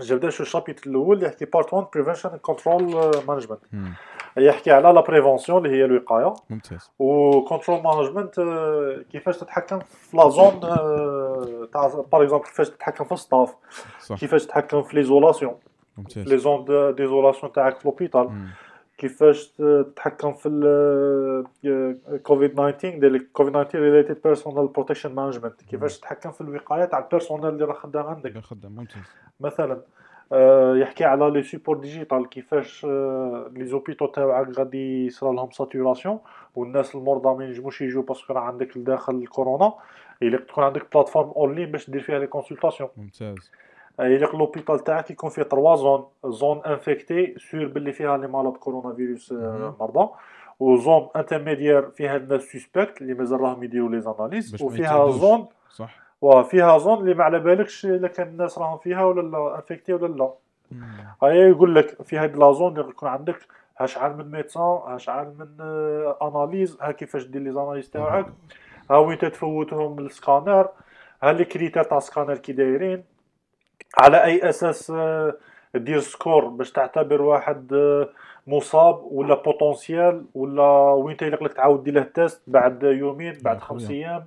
[0.00, 2.82] جبدا شو ال chapitre الأول يحكي part 1 prevention control
[3.28, 3.60] management.
[4.36, 6.34] يحكي على la prévention اللي هي الوقاية.
[6.50, 6.90] ممتاز.
[6.98, 8.34] و control management
[9.12, 13.54] كيفاش تتحكم في la zone آه، تاع par exemple كيفاش تتحكم في ال staff
[14.20, 15.54] كيفاش تتحكم في l'isolation
[15.98, 16.28] ممتاز.
[16.28, 18.30] les zones d'isolation تاعك في l'hôpital.
[18.98, 20.48] كيفاش تتحكم في
[21.64, 27.03] الكوفيد 19 ديال كوفيد 19 related personal protection management كيفاش تتحكم في الوقاية تاع ال
[27.03, 28.38] personnel اللي راه خدام عندك.
[28.38, 29.02] خدام ممتاز.
[29.40, 29.82] مثلا آه،
[30.76, 36.18] يحكي على les supports digital كيفاش آه، les hôpitaux تاعك غادي يصرى لهم saturation
[36.54, 39.72] والناس المرضى ما ينجموش يجوا parce que راه عندك لداخل الكورونا.
[40.22, 43.50] يليق تكون عندك plateforme en ligne باش دير فيها les consultations ممتاز.
[44.00, 48.94] يليق l'hôpital تاعك يكون فيه trois zones zone infectée sûr باللي فيها les malades كورونا
[48.94, 49.32] فيروس.
[49.80, 50.08] مرضى.
[50.60, 55.10] و zone intermédiaire فيها الناس suspects اللي مازال راهم يديروا les analyses وفيها.
[55.10, 56.07] zone صح.
[56.20, 60.14] وفيها zone اللي ما على بالكش إلا كان الناس راهم فيها ولا لا infectés ولا
[60.14, 60.32] لا.
[61.22, 63.38] هاي يقول لك في هاد la zone يكون عندك
[63.80, 65.64] ها شحال من médecins ها شحال من
[66.22, 68.26] analyses ها كيفاش دير les analyses تاعك
[68.90, 70.68] ها وين تتفوتهم السكانر
[71.22, 73.04] ها les critères تاع السكانر كي دايرين
[73.98, 75.34] على أي أساس آه،
[75.74, 78.08] دير score باش تعتبر واحد آه،
[78.46, 80.62] مصاب ولا potentiel ولا
[80.92, 83.90] وين تيليق لك تعاود دير له test بعد يومين بعد خمس.
[83.90, 84.26] أيام آه،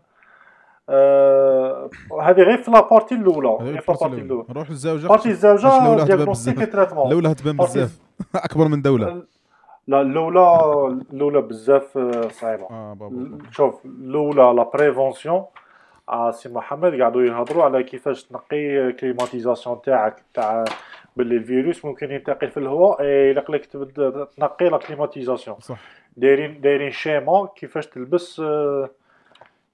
[2.22, 4.46] هذه غير في لا partie الأولى غير في ال partie لا partie الأولى.
[4.50, 6.72] نروح لل deuxième partie ال deuxième diagnostic.
[6.72, 8.00] traitement الأولى تبان بزاف.
[8.36, 9.24] أكبر من دوله
[9.88, 10.58] لا الأولى
[11.14, 12.94] الأولى بزاف آه، صعيبة.
[12.94, 15.46] بابا شوف الأولى la prévention
[16.10, 20.66] آه سي محمد قاعدوا يهضروا على كيفاش تنقي climatisation تاعك تاع
[21.16, 23.66] باللي الفيروس ممكن ينتقل في الهواء يليق لك
[24.38, 25.80] تنقي la climatisation صح.
[26.18, 28.90] دايرين دايرين schéma كيفاش تلبس آه، آه،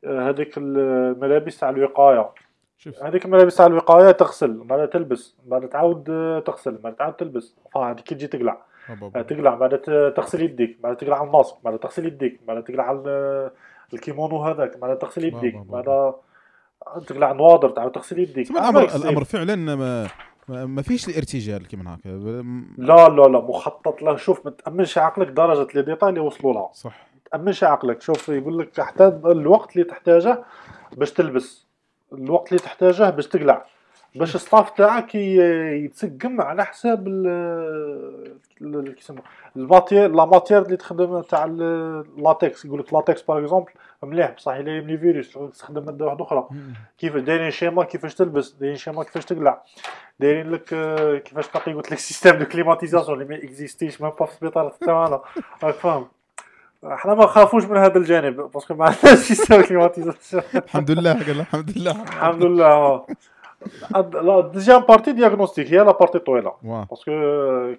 [0.06, 2.30] هذيك الملابس تاع الوقاية.
[2.78, 3.04] شوف.
[3.04, 7.56] هذيك الملابس تاع الوقاية تغسل بعد تلبس بعد تعاود آه، تغسل بعد تعاود تلبس.
[7.78, 8.58] هذيك كي تجي تقلع.
[9.28, 13.52] تقلع بعد ت- تغسل يديك بعد تقلع الماسك بعد تغسل يديك بعد تقلع ال-
[13.93, 16.14] ال kimono هذاك بعد تغسل يديك بابا.
[16.95, 18.52] بعد تقلع نواضر تعاود تغسل يديك.
[18.52, 20.08] الامر الأمر فعلا ما
[20.66, 22.10] ما- فيش الارتجال كيما هكا.
[22.78, 24.16] لا لا لا مخطط له.
[24.16, 26.70] شوف ما تأمنش عقلك درجة لي ديتاي اللي وصلوا لها.
[26.74, 27.07] صح.
[27.32, 28.02] تأمنش عقلك.
[28.02, 28.80] شوف يقول لك
[29.26, 30.44] الوقت اللي تحتاجه
[30.98, 31.66] باش تلبس
[32.14, 33.66] الوقت اللي تحتاجه باش تقلع
[34.16, 37.28] باش ال staff تاعك يتسقم على حساب ال
[38.62, 39.22] ال- كي يسموه
[39.56, 41.62] ال matière la matière اللي تخدم تاع ال-
[42.18, 43.72] اللاتكس يقول لك latex par exemple
[44.04, 46.48] مليح بصح إلا يملي فيروس تستخدم ماده واحدة أخرى.
[46.98, 49.62] كيف دايرين schéma كيفاش تلبس دايرين schéma كيفاش تقلع
[50.20, 50.64] دايرين لك
[51.24, 54.70] كيفاش تنقي قلت لك système de climatisation اللي ما existe يش même pas في السبيطار
[54.70, 55.22] حتى أنا
[55.64, 56.08] راك فاهم؟
[56.86, 61.40] إحنا ما نخافوش من هذا الجانب parce que ما عندناش système climatisation الحمد لله قال
[61.40, 61.92] الحمد لله.
[61.92, 63.06] الحمد لله آه.
[64.14, 66.54] لا ال deuxième partie diagnostic هي la partie طويلة.
[66.62, 67.12] parce que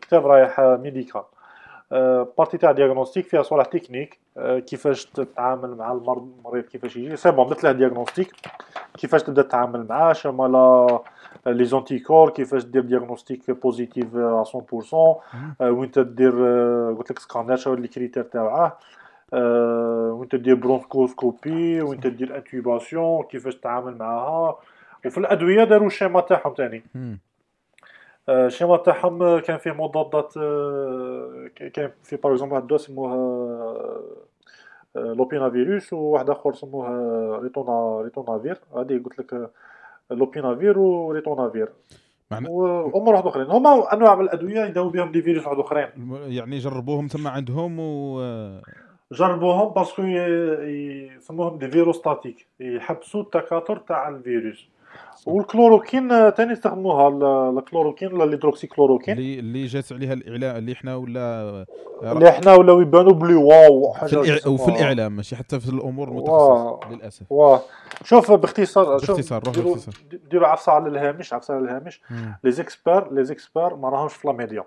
[0.01, 1.23] كتاب رايح médical.
[2.39, 7.17] partie تاع diagnostic فيها صوالح techniques آه، كيفاش تتعامل مع المرض المريض كيفاش يجي.
[7.17, 8.33] c'est bon درت له diagnostic
[8.99, 11.01] كيفاش تبدا تتعامل معاه لا
[11.47, 15.23] les anticorps كيفاش دير diagnostic positif 100% آه،
[15.61, 18.79] وين تدير آه، قلت لك سكانر شنو les critères تاعه
[19.33, 24.57] آه، وين تدير bronchoscopie وين تدير intubation كيفاش تتعامل معاها.
[25.07, 26.83] وفي الأدوية داروا ال schéma تاعهم ثاني.
[26.97, 27.17] آه،
[28.29, 30.35] ال schéma تاعهم كان فيه مضادات
[31.75, 33.17] كان في par exemple واحد الدواء سموها
[34.95, 39.51] lopinavir وواحد اخر سموها ritona ritonavir هذه قلت لك
[40.11, 41.69] lopinavir و ritonavir
[42.31, 45.89] معنى وامور واحد اخرين هما انواع من الادويه يداووا بهم des virus واحد اخرين
[46.27, 48.21] يعني جربوهم ثم عندهم و
[49.13, 54.69] جربوهم parce que يسموهم des virostatiques يحبسوا التكاثر تاع الفيروس.
[55.27, 60.73] والكلوروكين آه، تاني استخدموها ال- الكلوروكين ولا الهيدروكسي كلوروكين اللي اللي جات عليها الاعلام اللي
[60.73, 61.65] إحنا ولا
[62.03, 64.49] اللي إحنا ولاو يبانوا بلي واو في حاجة الإع...
[64.53, 66.09] وفي الإعلام ماشي حتى في الأمور.
[66.09, 67.33] المتخصصه للأسف.
[67.33, 67.61] واه
[68.05, 69.95] شوف باختصار باختصار، روح باختصار.
[70.31, 72.01] ديروا عفسة على الهامش عفسة على الهامش.
[72.45, 74.65] les experts les experts ما راهمش في les médias.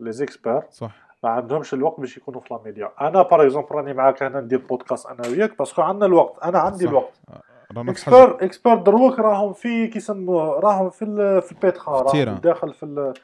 [0.00, 0.90] les experts صح.
[1.24, 2.90] ما عندهمش الوقت باش يكونوا في les médias.
[3.00, 6.58] أنا par exemple راني معاك هنا ندير بودكاست أنا وياك parce que عندنا الوقت أنا
[6.58, 6.90] عندي صح.
[6.90, 7.12] الوقت.
[7.32, 7.40] حاجة
[7.76, 12.34] expert expert دروك راهم في كيسموه راهم في ال- في ال hôpital راهم.
[12.34, 13.14] داخل في ال-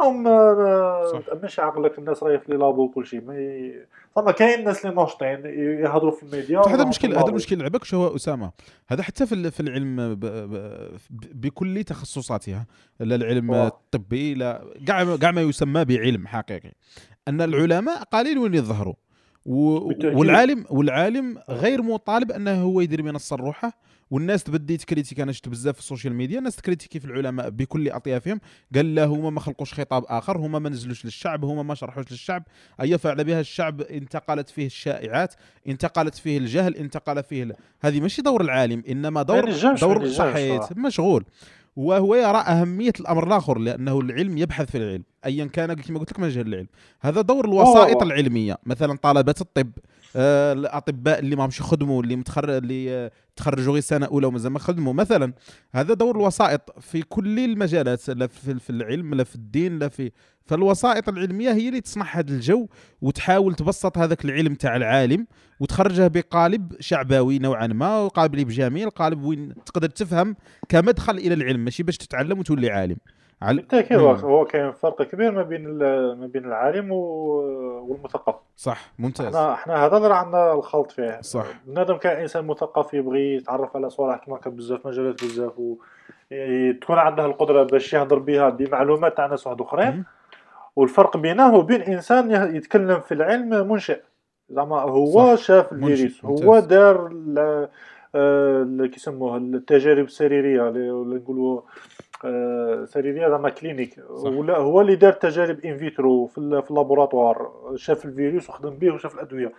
[0.00, 1.14] راهم آه، صح.
[1.14, 3.34] ما تامنش عقلك الناس راهي في labo وكل شيء ما
[4.16, 5.42] فما كاين ناس اللي ناشطين
[5.84, 7.28] يهضروا في الميديا هذا المشكل هذا.
[7.28, 8.50] المشكل لعبك شو هو أسامة
[8.88, 10.20] هذا حتى في في العلم ب...
[10.26, 10.90] ب...
[11.34, 12.66] بكل تخصصاتها
[13.00, 13.54] لا العلم.
[13.54, 16.72] الطبي لا كاع كاع ما يسمى بعلم حقيقي
[17.28, 18.94] أن العلماء قليل وين يظهروا
[19.48, 20.18] و- بالتأكيد.
[20.18, 23.72] والعالم والعالم غير مطالب أنه هو يدير منصة روحه
[24.10, 27.04] والناس تبدي ت critique أنا شفت بزاف في ال social media الناس ت critiquer في
[27.04, 28.40] العلماء بكل أطيافهم.
[28.74, 32.42] قال لا هما ما خلقوش خطاب آخر هما ما نزلوش للشعب هما ما شرحوش للشعب.
[32.80, 35.34] اي فعل بها الشعب انتقلت فيه الشائعات
[35.68, 37.52] انتقلت فيه الجهل انتقل فيه ال...
[37.80, 39.44] هذه ماشي دور العالم إنما دور
[39.80, 40.68] دور صراحة.
[40.76, 41.24] مشغول.
[41.76, 45.02] وهو يرى أهمية الأمر الآخر لأنه العلم يبحث في العلم.
[45.24, 46.66] ايا كان كما قلت لك مجال العلم.
[47.00, 48.02] هذا دور الوسائط أوه.
[48.02, 48.58] العلمية.
[48.66, 49.70] مثلا طلبة الطب
[50.16, 54.52] آه، الأطباء اللي ما همش يخدموا اللي متخرج اللي آه، تخرجوا غير سنة أولى ومازال
[54.52, 54.92] ما خدموا.
[54.92, 55.32] مثلا
[55.72, 60.10] هذا دور الوسائط في كل المجالات لا في في العلم لا في الدين لا في
[60.44, 62.66] فالوسائط العلمية هي اللي تصنع هذا الجو
[63.00, 65.26] وتحاول تبسط هذاك العلم تاع العالم
[65.60, 70.36] وتخرجه بقالب شعبوي نوعا ما وقالب جميل قالب وين تقدر تفهم
[70.68, 72.96] كمدخل إلى العلم ماشي باش تتعلم وتولي عالم.
[73.42, 73.56] عل...
[73.56, 75.78] بالتاكيد هو- كاين فرق كبير ما بين
[76.18, 81.96] ما بين العالم والمثقف صح ممتاز إحنا إحنا هذا اللي عندنا الخلط فيه صح بنادم
[81.96, 85.76] كان إنسان مثقف يبغي يتعرف على صوالح كما بزاف مجالات بزاف و
[86.32, 90.04] ي- تكون عنده القدرة باش يهضر بها بمعلومات تاع ناس واحد أخرين.
[90.76, 94.00] والفرق بينه وبين إنسان يتكلم في العلم منشئ
[94.50, 95.42] زعما هو صح.
[95.42, 95.72] شاف.
[95.72, 96.58] الفيروس هو.
[96.58, 97.10] دار
[98.14, 101.60] آه، ال- كيسموه التجارب السريريه اللي ولا نقولوا
[102.24, 104.00] آه، سريرية زعما clinique.
[104.10, 108.70] ولا هو اللي دار تجارب in vitro في ال- في ال laboratoire شاف الفيروس وخدم
[108.70, 109.52] به وشاف الأدوية.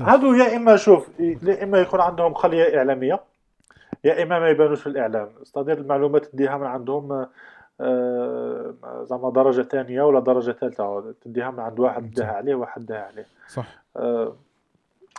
[0.00, 3.20] هادو يا إما شوف يا إما يكون عندهم خلية إعلامية
[4.04, 5.28] يا إما ما يبانوش في الإعلام.
[5.42, 7.26] استدير المعلومات تديها من عندهم
[7.80, 13.02] آه، زعما درجة ثانية ولا درجة ثالثه تديها من عند واحد داها عليه واحد داها
[13.12, 13.26] عليه.
[13.48, 13.82] صح.
[13.96, 14.32] آه،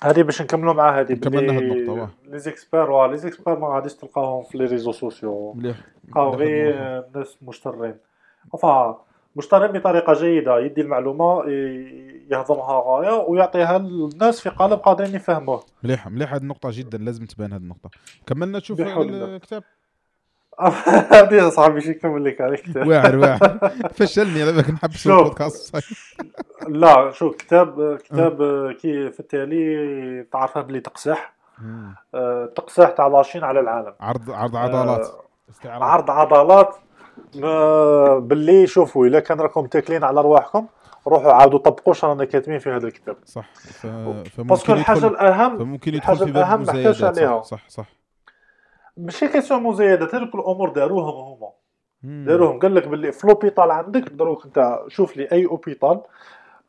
[0.04, 2.10] هذه باش نكملوا مع هذه كملنا هاد النقطة، واه.
[2.26, 5.78] les experts واه les experts ما غاديش تلقاهم في les réseaux sociaux مليح
[6.08, 7.04] تلقاو غير.
[7.16, 7.96] ناس مشترين
[8.58, 8.94] enfin
[9.36, 11.50] مشترين بطريقة جيدة يدي المعلومة
[12.32, 17.54] يهضمها غاية ويعطيها للناس في قالب قادرين يفهموه مليح مليح هذه النقطة جدا لازم تبان
[17.54, 17.90] هذه النقطة
[18.28, 18.82] كملنا تشوف.
[18.82, 19.64] الكتاب
[21.32, 23.38] يا صاحبي شي نكمل لك على الكتاب؟ واعر واعر.
[23.98, 25.08] فشلني أنا باك نحبس.
[25.08, 25.78] البودكاست
[26.68, 28.38] لا شو كتاب كتاب
[28.72, 31.36] كي في التالي تعرفه بلي تقسح.
[32.16, 33.94] آه، تقسح تاع لاشين على العالم.
[34.00, 35.06] عرض عرض عضلات.
[35.08, 35.20] آه،
[35.52, 35.84] استعراض.
[35.84, 36.76] عرض عضلات.
[37.36, 40.66] ما- باللي شوفوا إلا كان راكم تاكلين على رواحكم
[41.08, 43.16] روحوا عاودوا طبقوا اش رانا كاتبين في هذا الكتاب.
[43.26, 43.50] صح.
[44.38, 47.42] فممكن الحاجة الاهم فممكن يدخل في باب المزايدات عليها.
[47.42, 47.86] صح صح, صح.
[48.98, 51.52] ماشي question مزايدات هذوك الأمور داروهم هما.
[52.26, 52.60] داروهم.
[52.60, 56.02] قال لك باللي في l'hôpital عندك دروك أنت شوف لي أي hôpital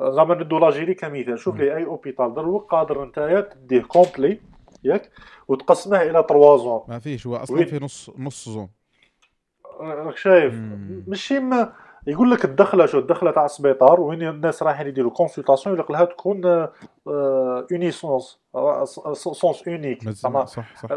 [0.01, 4.41] زعما ندو لاجيري كمثال شوف لي أي hôpital دروك قادر نتايا تديه complet
[4.85, 5.11] ياك
[5.49, 7.64] وتقسمه إلى trois zones ما فيش هو أصلا.
[7.64, 8.69] في نص نص zone
[9.81, 10.55] راك شايف.
[11.07, 11.72] ماشي ما
[12.07, 16.69] يقول لك الدخلة شو الدخلة تاع السبيطار وين الناس رايحين يديروا consultation يقول لها تكون
[17.73, 18.39] en sens
[19.69, 20.03] unique.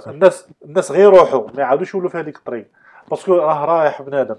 [0.07, 2.67] الناس الناس غير يروحوا ما يعاودوش يولوا في هذيك الطريق
[3.09, 4.35] parce que راه رايح بنادم.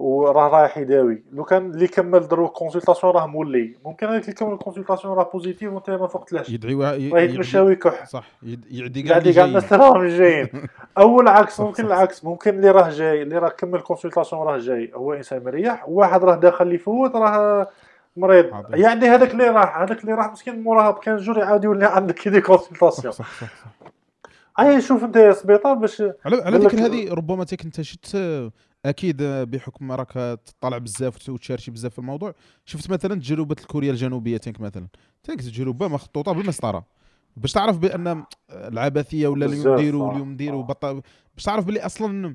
[0.00, 3.76] وراه رايح يداوي لو كان اللي كمل دروك consultation راه مولي.
[3.84, 7.32] ممكن هذاك اللي كمل consultation راه positif وانت ما فقتلاش يدعي وا- ي- راه يعدي-
[7.32, 8.24] يتمشى ويكح صح.
[8.70, 9.44] يعدي كاع اللي كاع.
[9.44, 10.48] الناس راهم جايين.
[10.98, 11.86] أو العكس ممكن.
[11.86, 12.24] العكس.
[12.24, 14.90] ممكن اللي راه جاي اللي راه كمل consultation راه جاي.
[14.94, 15.88] هو إنسان مريح.
[15.88, 17.68] وواحد راه داخل اللي يفوت راه
[18.16, 18.46] مريض.
[18.70, 22.26] يعني هذاك اللي راح هذاك اللي راح مسكين موراه ب quinze jours يعاود يولي عندك
[22.26, 23.80] يدي صح consultation صح صح, صح.
[24.60, 28.16] أي شوف أنت يا سبيطار باش على على ذكر هذه ربما تيك أنت شفت
[28.86, 30.12] أكيد بحكم راك
[30.46, 34.86] تطلع بزاف وتشارشي بزاف في الموضوع شفت مثلا تجربة كوريا الجنوبية تانك مثلا
[35.24, 36.86] تانك تجربة مخطوطة بالمسطرة
[37.36, 39.80] باش تعرف بأن العبثية ولا اللي بزاف،
[40.24, 40.66] نديروا آه.
[40.66, 40.84] بط-
[41.34, 42.34] باش تعرف باللي أصلا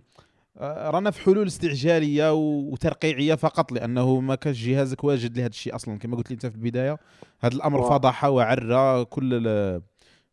[0.58, 5.98] آه، رانا في حلول استعجالية وترقيعية فقط لأنه ما كانش جهازك واجد لهذا الشيء أصلا
[6.00, 6.98] كما قلت لي أنت في البداية
[7.40, 7.90] هذا الأمر واه.
[7.90, 9.82] فضح وعرى كل ال-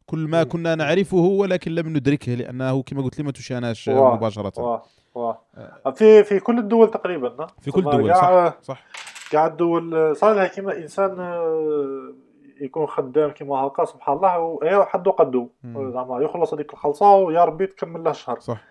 [0.07, 0.43] كل ما.
[0.45, 3.89] كنا نعرفه ولكن لم ندركه لأنه كما قلت لي ما تشاناش.
[3.89, 4.83] مباشرة واه
[5.15, 5.39] واه
[5.95, 8.85] في في كل الدول تقريبا؟ في كل الدول صح صح
[9.31, 12.13] كاع الدول صار لها كيما إنسان آه،
[12.61, 15.49] يكون خدام كيما هكا سبحان الله ويا حدو قدو.
[15.65, 18.65] زعما يخلص هذيك الخلصة ويا ربي تكمل له شهر صح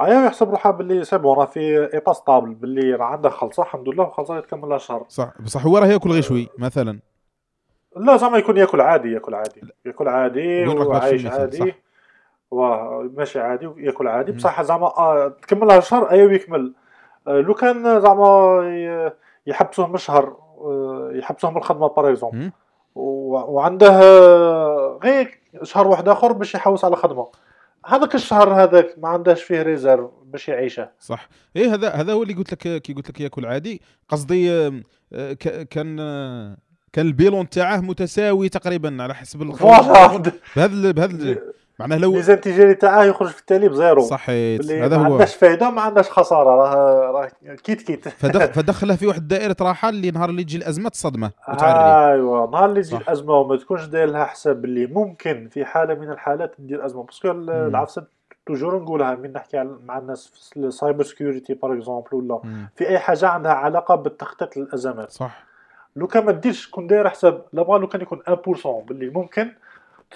[0.00, 3.88] عيا يحسب روحه باللي c'est bon راه في état stable باللي راه عنده خلصة الحمد
[3.88, 6.98] لله وخلصة تكمل لها شهر صح بصح هو راه ياكل غير شوي مثلا
[7.96, 9.60] لا زعما يكون ياكل عادي ياكل عادي.
[9.86, 11.56] ياكل عادي وعايش عادي.
[11.56, 11.76] صح.
[12.50, 14.32] واه ماشي عادي وياكل عادي.
[14.32, 16.74] بصح زعما آه تكمل لها شهر ايوا يكمل.
[17.28, 19.16] آه لو كان زعما
[19.46, 22.50] يحبسوه من شهر آه يحبسوه من الخدمة par exemple
[22.96, 27.28] وعنده آه، غير شهر واحد آخر باش يحوس على خدمة.
[27.86, 30.90] هذاك الشهر هذاك ما عندهش فيه réserve باش يعيشه.
[30.98, 31.28] صح.
[31.56, 33.82] إيه هذا هذا هو اللي قلت لك كي قلت لك ياكل عادي.
[34.08, 35.32] قصدي آه،
[35.70, 36.56] كان آه،
[36.96, 40.16] كان ال bilan تاعه متساوي تقريبا على حسب الخ- voilà
[40.56, 41.36] بهذا بهذا
[41.78, 44.60] معناه لو الميزان التجاري تاعه يخرج في التالي ب zéro صحيت.
[44.60, 45.12] اللي هذا ما هو.
[45.12, 46.50] عندناش فايدة ما عندناش خسارة.
[46.50, 48.08] راه راه quitte quitte.
[48.08, 52.12] فدخ فدخله في واحد دائره راحة اللي نهار اللي تجي الأزمة تصدمه وتعري.
[52.12, 52.96] ايوا نهار اللي تجي.
[52.96, 57.02] الأزمة وما تكونش داير لها حساب باللي ممكن في حالة من الحالات ندير أزمة.
[57.02, 58.04] parce que العفسة
[58.46, 62.40] toujours نقولها من نحكي مع الناس في ال cyber security par exemple ولا.
[62.76, 65.10] في أي حاجة عندها علاقة بالتخطيط للأزمات.
[65.10, 65.46] صح.
[65.96, 69.52] لو كان ما ديرش كون داير حساب لا بغا لو كان يكون 1% باللي ممكن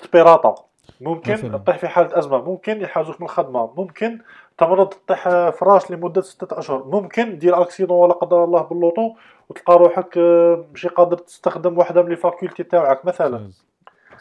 [0.02, 0.54] تبيراطا
[1.00, 1.52] ممكن.
[1.52, 4.18] تطيح في حالة أزمة ممكن يحاجوك من الخدمة ممكن
[4.58, 9.12] تمرض تطيح فراش لمدة ستة أشهر ممكن دير accident ولا قدر الله باللوطو
[9.48, 13.50] وتلقى روحك آه، ماشي قادر تستخدم واحدة من les facultés تاعك مثلا.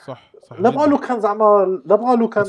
[0.06, 0.70] صح صح لا.
[0.70, 2.44] لو كان زعما لا لو كان.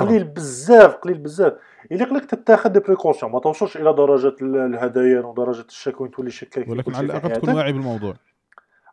[0.00, 1.52] قليل بزاف قليل بزاف
[1.90, 6.68] يليق لك تتاخذ des précautions ما توصلش إلى درجة ال- الهذيان ودرجه الشكوى تولي شكاك
[6.68, 7.54] ولكن على الأقل تكون.
[7.54, 8.14] واعي بالموضوع.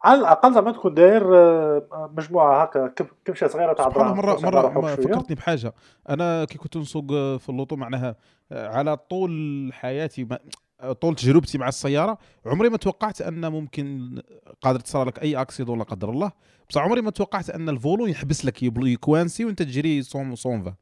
[0.03, 4.95] على الأقل زعما تكون داير آه، مجموعة هكا كم- كمشه صغيره تاع دراهم مره مرة.
[4.95, 5.73] فكرتني بحاجة.
[6.09, 7.05] أنا كي كنت نسوق
[7.37, 8.15] في اللوطو معناها
[8.51, 10.39] على طول حياتي ما-
[11.01, 14.17] طول تجربتي مع السيارة عمري ما توقعت أن ممكن
[14.61, 16.31] قادر تصير لك أي accident لا قدر الله.
[16.69, 20.73] بصح عمري ما توقعت أن ال volant يحبس لك يبلوكي يكوانسي وأنت تجري صون صونفا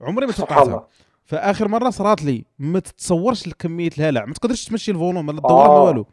[0.00, 0.88] عمري ما توقعتها.
[1.26, 5.40] فآخر مرة صرات لي ما تتصورش كميه الهلع ما تقدرش تمشي ال volant لا ما
[5.50, 5.82] آه.
[5.84, 6.06] والو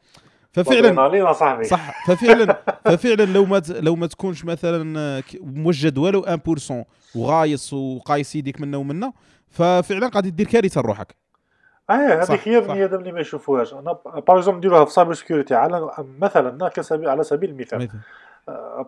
[0.51, 1.63] ففعلا الأدرينالين يا صاحبي.
[1.63, 6.85] صح ففعلا ففعلا لو ما لو ما تكونش مثلا آه، موجد ولو 1%
[7.15, 9.13] وغايص وقايس يديك منا ومنا
[9.49, 11.15] ففعلا غادي دير كارثة لروحك.
[11.89, 12.69] آه هذيك هي صح.
[12.69, 13.73] البني آدم اللي ما يشوفوهاش.
[13.73, 13.97] أنا
[14.27, 15.89] par exemple نديروها في cyber security على
[16.19, 17.89] مثلا على سبيل المثال.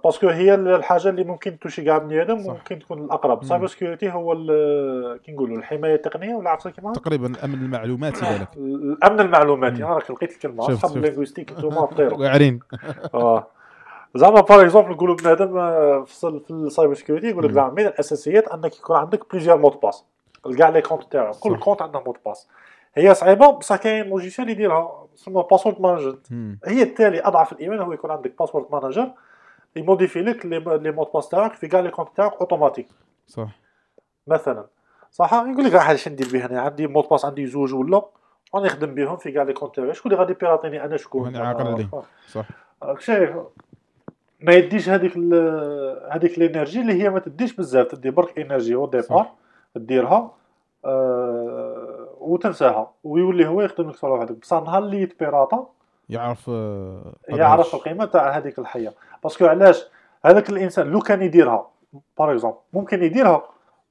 [0.04, 2.50] parce que هي الحاجة اللي ممكن توشي كاع بني آدم صح.
[2.50, 3.44] وممكن تكون الأقرب.
[3.44, 4.34] cyber security هو
[5.26, 9.84] كي نقولوا الحماية التقنية ولا عرفتها كيما تقريبا الأمن المعلوماتي بالك الأمن المعلوماتي.
[9.84, 10.96] أنا راك لقيت الكلمة اصحاب شفت.
[10.98, 12.60] ال linguistique انتوما طيروا واعرين
[13.14, 13.48] آه
[14.16, 17.52] زعما par exemple نقولوا بنادم آه، في ال cyber security يقول لك.
[17.52, 20.06] زعما من الأساسيات أنك يكون عندك plusieurs mots de passe
[20.58, 21.60] كاع les comptes تاعو كل صح.
[21.60, 22.48] compte عنده mot de passe
[22.96, 26.18] هي صعيبة بصح كاين logiciel يديرها اسمه password manager.
[26.66, 29.12] هي التالي أضعف الإيمان هو يكون عندك password manager
[29.76, 32.88] يموديفي لك les mots de passe تاعك في كاع les comptes تاعك اوتوماتيك
[33.28, 33.48] صح.
[34.28, 34.66] مثلا.
[35.12, 38.02] صح يقول لك عاد شنو ندير به أنا عندي mot de passe عندي زوج ولا
[38.54, 39.94] وأنا نخدم بهم في كاع les comptes تاعي.
[39.94, 41.90] شكون اللي غادي بيراطيني أنا شكون؟ عاقل عليه.
[42.28, 42.46] صح.
[42.84, 43.36] راك شايف
[44.40, 45.18] ما يديش هذيك
[46.12, 49.28] هذيك ال énergie اللي هي ما تديش بزاف تدي برك énergie au départ.
[49.76, 50.32] ديرها
[50.86, 52.92] آه وتنساها.
[53.04, 55.70] ويولي هو يخدم لك صالح وحدك بصح نهار اللي يتبيراطا
[56.10, 57.76] يعرف آه، يعرف.
[57.76, 58.94] القيمة تاع هذيك الحيه
[59.26, 59.86] parce que علاش
[60.26, 61.70] هذاك الإنسان لو كان يديرها
[62.20, 63.44] par exemple ممكن يديرها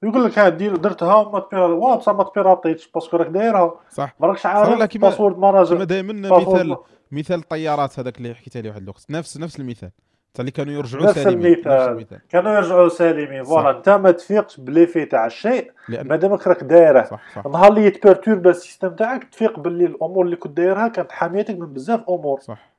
[0.02, 3.74] يقول لك ها دير درتها وما تبيرا بصح ما تبيراطيتش parce que راك دايرها.
[3.90, 4.14] صح.
[4.20, 6.76] ما راكش عارف password كما manager دائما مثال
[7.12, 9.06] مثال الطيارات هذاك اللي حكيت عليه واحد الوقت.
[9.10, 9.90] نفس نفس المثال.
[10.34, 11.92] تاع اللي كانوا يرجعوا نفس سالمين نفس المثال.
[11.92, 12.20] المثال.
[12.28, 13.70] كانوا يرجعوا سالمين voilà.
[13.70, 17.20] انت ما تفيقش ب l'effet تاع الشيء مادامك راك دايره.
[17.46, 21.72] النهار اللي يتبرتورب ال système تاعك تفيق باللي الأمور اللي كنت دايرها كانت حاميتك من
[21.72, 22.40] بزاف أمور.
[22.40, 22.73] صح.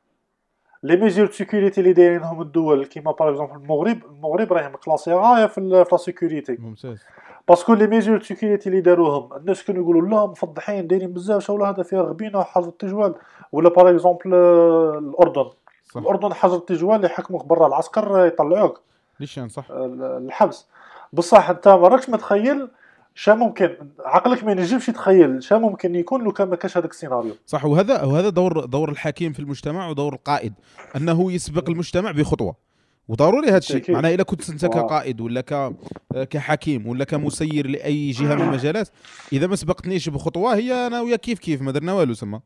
[0.85, 5.61] les mesures sécurité اللي دايرينهم الدول كيما par exemple المغرب المغرب راهي مكلاسي غاية في
[5.61, 7.03] la sécurité ممتاز.
[7.47, 11.63] parce que les mesures sécurité اللي داروهم الناس كانوا يقولوا لا مفضحين دايرين بزاف شغل
[11.63, 13.15] هذا فيها غبينه وحظر التجوال.
[13.51, 15.49] ولا par exemple الأردن.
[15.83, 15.97] صح.
[15.97, 18.81] الأردن حظر التجوال يحكموك برا العسكر يطلعوك.
[19.21, 20.67] نيشان صح؟ الحبس.
[21.13, 22.67] بصح انت ما راكش متخيل
[23.17, 23.69] شا ممكن
[24.05, 28.03] عقلك ما ينجمش يتخيل شا ممكن يكون لو كان ما كانش هذاك السيناريو صح وهذا
[28.03, 30.53] وهذا دور دور الحكيم في المجتمع ودور القائد
[30.95, 32.55] أنه يسبق المجتمع بخطوة
[33.07, 33.95] وضروري هذا الشيء بالتأكيد.
[33.95, 34.65] معناه اذا كنت أنت.
[34.65, 35.73] كقائد ولا ك
[36.29, 38.89] كحكيم ولا كمسير لأي جهة من المجالات
[39.33, 42.41] إذا ما سبقتنيش بخطوة هي أنا وياك كيف كيف ما درنا والو سما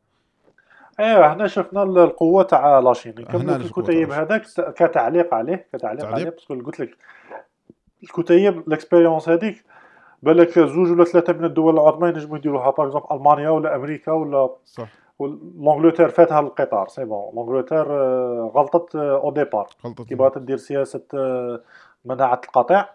[1.00, 4.42] أيوه هنا شفنا ال- القوة تاع la Chine القوة الكتيب هذاك
[4.76, 6.16] كتعليق عليه كتعليق تعليق.
[6.20, 6.98] عليه parce que قلت لك
[8.04, 9.64] الكتيب ال expérience هذيك
[10.24, 12.72] بالك زوج ولا ثلاثة من الدول العظمى ينجموا يديروها.
[12.72, 14.88] par exemple ألمانيا ولا أمريكا ولا صح.
[15.20, 20.02] l'Angleterre فاتها القطار c'est bon l'Angleterre آه، غلطت au départ غلطت.
[20.02, 21.62] كي بغات دير سياسة آه،
[22.06, 22.90] مناعة القطيع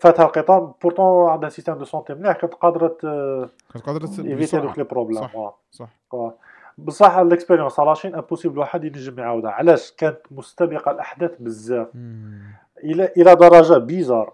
[0.00, 0.72] فاتها القطار.
[0.82, 4.60] pourtant عندها système de santé مليح كانت قادرة آه، كانت قادرة éviter.
[4.60, 5.58] donc le problème صح.
[5.70, 5.88] صح.
[6.78, 9.50] بصح ال expérience تاع la Chine impossible واحد ينجم يعاودها.
[9.50, 11.88] علاش؟ كانت مستبقة الأحداث بزاف.
[12.84, 14.32] إلى إلى درجة bizarre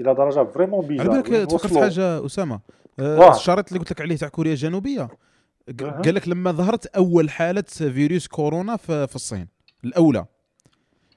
[0.00, 1.82] إلى درجة vraiment على bizarre بالك وين تفكرت وصلوا.
[1.82, 2.60] حاجة أسامة.
[2.98, 3.36] آه،.
[3.36, 5.08] الشريط اللي قلت لك عليه تاع كوريا الجنوبية.
[5.80, 9.48] قال لك لما ظهرت أول حالة فيروس كورونا في الصين
[9.84, 10.26] الأولى.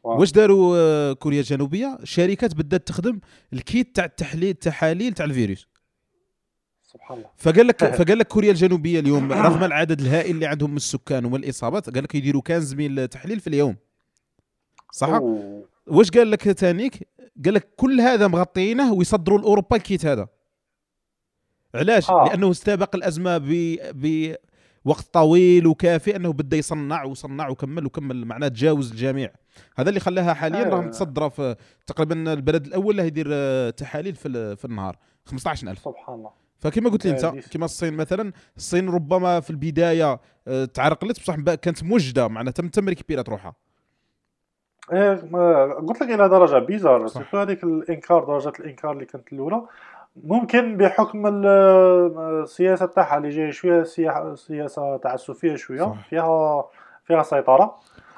[0.04, 3.20] واش داروا آه، كوريا الجنوبية؟ شركات بدات تخدم
[3.54, 5.68] الكيت تاع التحليل التحاليل تاع الفيروس.
[6.84, 7.30] سبحان الله.
[7.38, 11.36] فقال لك فقال لك كوريا الجنوبية اليوم رغم العدد الهائل اللي عندهم من السكان ومن
[11.36, 13.76] الاصابات قال لك يديروا 15000 تحليل في اليوم.
[14.92, 15.22] صح.
[15.88, 17.08] واش قال لك تانيك؟
[17.46, 20.28] قال لك كل هذا مغطيينه ويصدروا لاوروبا الكيت هذا.
[21.76, 22.26] علاش؟ آه.
[22.28, 23.48] لأنه استبق الأزمة ب
[24.86, 29.32] بوقت طويل وكافي أنه بدا يصنع وصنع وكمل وكمل معناه تجاوز الجميع.
[29.76, 30.70] هذا اللي خلاها حاليا آه.
[30.70, 31.56] راهم تصدر في
[31.88, 34.98] تقريبا البلد الأول اللي يدير آه، تحاليل في في النهار.
[35.26, 36.32] 15000 سبحان الله.
[36.60, 41.20] فكما قلت لي آه، أنت دي- كما الصين مثلا الصين ربما في البداية آه، تعرقلت
[41.20, 43.56] بصح كانت موجده معناتها تم تم ريكبيرات روحها.
[45.88, 47.08] قلت لك إلى درجة بيزار.
[47.08, 49.62] سيرتو هذيك الإنكار درجة الإنكار اللي كانت الأولى
[50.24, 51.46] ممكن بحكم ال-
[52.44, 53.84] السياسة تاعها اللي جاية شوية
[54.36, 56.08] سياسة تعسفية شوية صح.
[56.10, 56.66] فيها
[57.06, 57.76] فيها سيطرة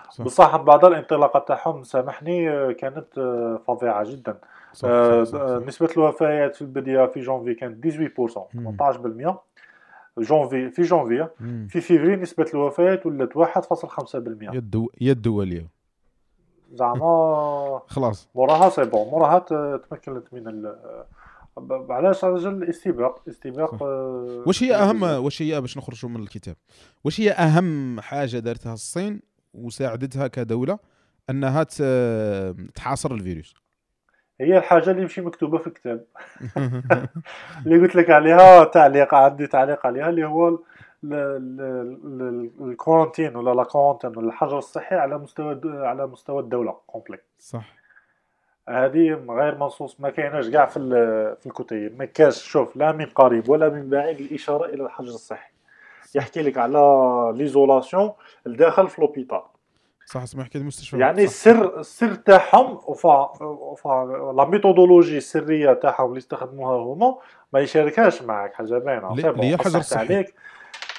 [0.10, 0.26] صح.
[0.26, 4.38] بصح بعد الانطلاقة تاعهم سامحني آه، كانت آه، فظيعة جدا
[4.74, 5.64] صح آه، صح آه،.
[5.68, 8.78] نسبة الوفيات في البداية في جونفي كانت 18% مم.
[8.78, 9.36] 18%
[10.18, 11.28] جونفي في جونفي.
[11.70, 14.90] في فيفري نسبة الوفيات ولات 1.5% هي الدو...
[15.02, 15.75] هي الدوليه
[16.74, 18.30] زعما خلاص.
[18.36, 19.40] موراها c'est bon موراها
[19.78, 20.76] تمكنت من ال
[21.90, 23.84] علاش على رجل الاستباق؟ استباق.
[23.84, 25.04] آه، واش هي اهم.
[25.04, 26.56] واش هي باش نخرجوا من الكتاب؟
[27.04, 29.22] واش هي أهم حاجة دارتها الصين
[29.54, 30.80] وساعدتها كدولة
[31.30, 31.64] أنها
[32.76, 33.56] تحاصر الفيروس؟
[34.42, 36.06] هي الحاجة اللي ماشي مكتوبة في الكتاب.
[37.66, 40.60] اللي قلت لك عليها تعليق عندي تعليق عليها اللي هو
[42.62, 47.74] ال quarantaine ولا la quarantaine ولا الحجر الصحي على مستوى على مستوى الدولة complet صح.
[48.70, 50.80] هذه غير منصوص ما كايناش كاع في
[51.40, 52.00] في الكتيب.
[52.00, 55.52] ما كاش شوف لا من قريب ولا من بعيد الإشارة إلى الحجر الصحي.
[56.16, 58.12] يحكي لك على l'isolation
[58.48, 59.42] الداخل في l'hôpital
[60.06, 61.24] صح اسمح حكيت المستشفى يعني صح.
[61.24, 67.18] السر السر تاعهم enfin enfin la méthodologie السريه تاعهم اللي استخدموها هما
[67.54, 69.14] ما يشاركهاش معك حاجة باينة.
[69.14, 70.16] الحجر صحت الصحي.
[70.16, 70.36] عليك.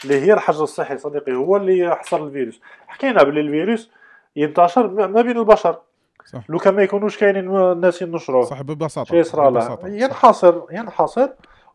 [0.06, 2.60] اللي هي الحجر الصحي صديقي هو اللي حصر الفيروس.
[2.86, 3.90] حكينا بلي الفيروس
[4.36, 5.78] ينتشر ما بين البشر.
[6.24, 6.40] صح.
[6.48, 9.78] لو كان ما يكونوش كاينين الناس ينشروه صح ببساطة شي يصرى له.
[9.84, 11.28] ينحصر ينحصر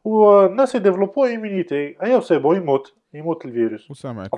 [0.04, 2.94] والناس يديفلوبو immunité ايوا c'est bon يموت.
[3.14, 3.92] يموت الفيروس.
[3.92, 4.30] وسامعك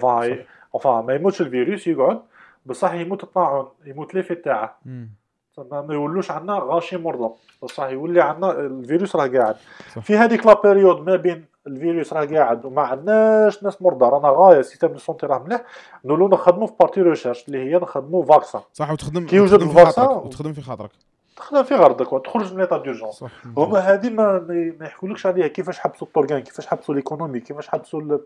[0.78, 2.22] enfin ما يموتش الفيروس يقعد.
[2.66, 5.10] بصح يموت الطاعون يموت l'effet تاعه مم.
[5.58, 7.34] ما ما يولوش عندنا غاشي مرضى.
[7.64, 9.56] بصح يولي عندنا الفيروس راه قاعد.
[9.96, 10.02] صح.
[10.02, 14.60] في هذيك la période ما بين الفيروس راه قاعد وما عندناش ناس مرضى رانا غاية
[14.60, 15.64] ال système de santé راه مليح.
[16.06, 20.06] نولو نخدمو في partie recherche اللي هي نخدمو vaccin صح وتخدم كي يوجد ال vaccin
[20.06, 20.92] وتخدم في خاطرك.
[21.36, 23.32] تخدم في غردك وتخرج من l'état d'urgence صح.
[23.58, 24.40] هما هذه ما
[24.80, 25.48] ما يحكولكش عليها.
[25.48, 28.20] كيفاش حبسوا الطرقان كيفاش حبسوا l'économie كيفاش حبسوا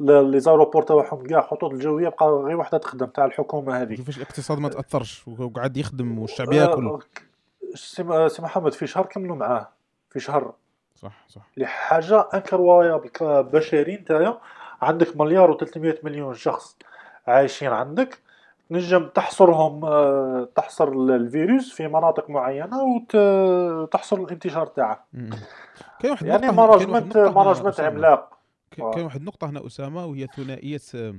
[0.00, 4.58] les aéroports تاعهم كاع خطوط الجوية بقى غير وحدة تخدم تاع الحكومة هذه كيفاش الاقتصاد
[4.58, 6.98] ما تأثرش وقعد يخدم والشعب ياكل.
[7.74, 9.68] سي سي محمد في شهر كملوا معاه.
[10.10, 10.52] في شهر
[11.04, 11.42] صح صح.
[11.56, 14.38] لحاجة incroyable كبشري نتايا
[14.82, 16.76] عندك مليار و300 مليون شخص
[17.26, 18.18] عايشين عندك.
[18.70, 25.06] تنجم تحصرهم آه، تحصر الفيروس في مناطق معينة وتحصر الانتشار تاعه.
[26.00, 27.80] كاين واحد يعني management management.
[27.80, 28.38] عملاق.
[28.70, 31.14] كاين واحد النقطة هنا أسامة وهي ثنائية آه،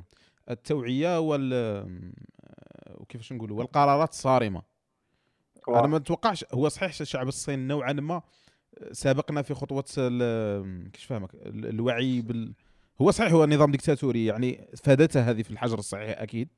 [0.50, 1.88] التوعية وال آه،
[2.98, 4.62] وكيفاش نقولوا؟ والقرارات الصارمة.
[5.70, 8.22] أنا ما نتوقعش هو صحيح الشعب الصيني نوعا ما
[8.92, 12.54] سابقنا في خطوة ال- كيفاش فاهمك ال- الوعي بال
[13.02, 16.50] هو صحيح هو نظام ديكتاتوري يعني فادته هذه في الحجر الصحي أكيد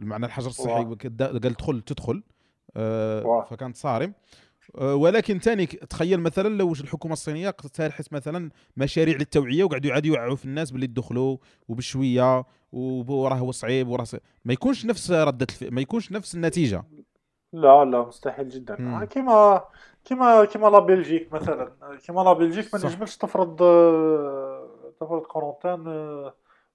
[0.00, 0.98] المعنى الحجر الصحي قال
[1.40, 2.22] تدخل تدخل
[2.76, 3.46] آه،.
[3.50, 4.14] فكانت صارم
[4.78, 10.16] آه، ولكن تاني ك- تخيل مثلا لو الحكومة الصينية اقترحت مثلا مشاريع للتوعية وقعدوا يعادوا
[10.16, 11.36] يوعوا في الناس باللي يدخلوا
[11.68, 14.06] وبشوية وراه هو صعيب وراه.
[14.44, 15.62] ما يكونش نفس ردة الف...
[15.72, 16.84] ما يكونش نفس النتيجة
[17.52, 19.02] لا لا مستحيل جدا.
[19.02, 19.64] آه، كيما
[20.06, 21.72] كيما كيما la Belgique مثلا.
[22.06, 22.80] كيما la Belgique ما.
[22.84, 23.56] نجمش تفرض
[25.00, 25.84] تفرض quarantaine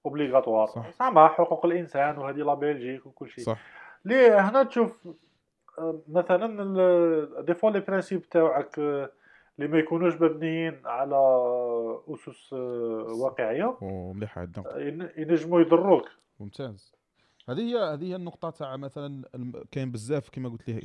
[0.06, 0.70] obligatoire.
[1.00, 3.44] زعما حقوق الإنسان وهذه la Belgique وكل شيء.
[3.44, 3.60] صح.
[4.06, 5.08] ليه هنا تشوف
[5.80, 6.48] آه، مثلا
[7.42, 9.12] des fois les principes تاوعك آه،
[9.60, 11.16] اللي ما يكونوش مبنيين على
[12.10, 16.06] أسس آه، واقعية ومليحه ين- ينجموا يضروك.
[16.40, 16.96] ممتاز.
[17.50, 19.24] هذه هي هذه هي النقطة تاع مثلا
[19.72, 20.82] كاين بزاف كما قلت لي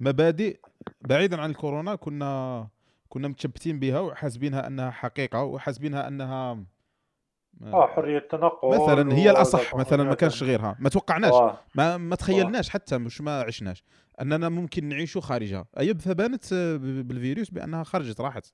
[0.00, 0.58] مبادئ
[1.00, 2.66] بعيدا عن الكورونا كنا
[3.08, 6.58] كنا متشبتين بها وحاسبينها أنها حقيقة وحاسبينها أنها
[7.62, 10.76] آه حرية التنقل مثلا هي الأصح مثلا ما حرية كانش غيرها.
[10.80, 11.32] ما توقعناش.
[11.32, 11.58] آه.
[11.74, 13.84] ما ما تخيلناش حتى مش ما عشناش.
[14.20, 15.64] أننا ممكن نعيشوا خارجها.
[15.78, 18.52] ايب فبانت آه، ب- بالفيروس بأنها خرجت راحت.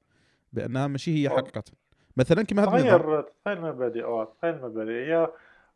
[0.52, 1.36] بأنها ماشي هي آه.
[1.36, 1.62] حقيقة.
[2.16, 2.98] مثلا كما هذا تغير
[3.44, 4.90] تغير المبادئ آه تغير المبادئ.
[4.92, 5.28] هي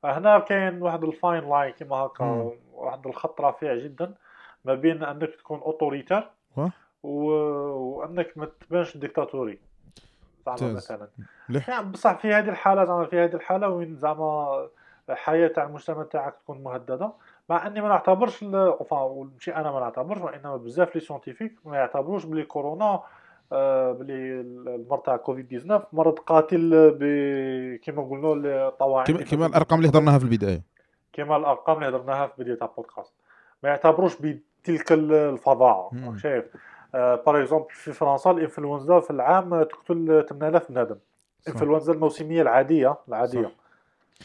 [0.05, 2.53] هنا كاين واحد ال fine line كيما هكا.
[2.72, 4.14] واحد الخط رفيع جدا
[4.64, 6.30] ما بين أنك تكون autoritaire.
[7.03, 7.30] و...
[7.72, 9.59] وأنك ما تبانش ديكتاتوري
[10.57, 10.72] زعما.
[10.72, 11.09] مثلا
[11.68, 14.68] يعني بصح في هذه الحالة زعما في هذه الحالة وين زعما
[15.11, 17.12] الحياة تاع المجتمع تاعك تكون مهددة
[17.49, 22.24] مع أني ما نعتبرش اوفا ماشي أنا ما نعتبرش وإنما بزاف les scientifiques ما يعتبروش
[22.24, 23.03] بلي كورونا آه،
[23.92, 27.03] بلي المرض تاع كوفيد 19 مرض قاتل ب
[27.82, 30.62] كيما قلنا الطواعين كما كما الأرقام اللي هضرناها في البداية.
[31.12, 33.12] كما الأرقام اللي هضرناها في بدايه البودكاست.
[33.62, 35.90] ما يعتبروش بتلك ال- الفظاعة
[36.22, 36.44] شايف.
[36.94, 40.96] par exemple في فرنسا الإنفلونزا في العام تقتل 8000 بنادم.
[41.49, 43.42] الإنفلونزا الموسمية العاديه العادية.
[43.42, 43.51] صح.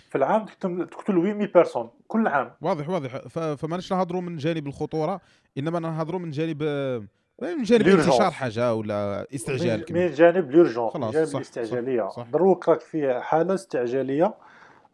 [0.09, 2.51] في العام تقتل تقتل 800 personnes كل عام.
[2.61, 3.17] واضح واضح.
[3.55, 5.21] فماناش نهضروا من جانب الخطورة
[5.57, 7.03] إنما نهضروا من جانب آه،
[7.57, 7.87] من جانب.
[7.87, 12.09] انتشار حاجة ولا استعجال من- جانب لورجون من جانب صح، الاستعجالية.
[12.33, 14.33] دروك راك في حالة استعجالية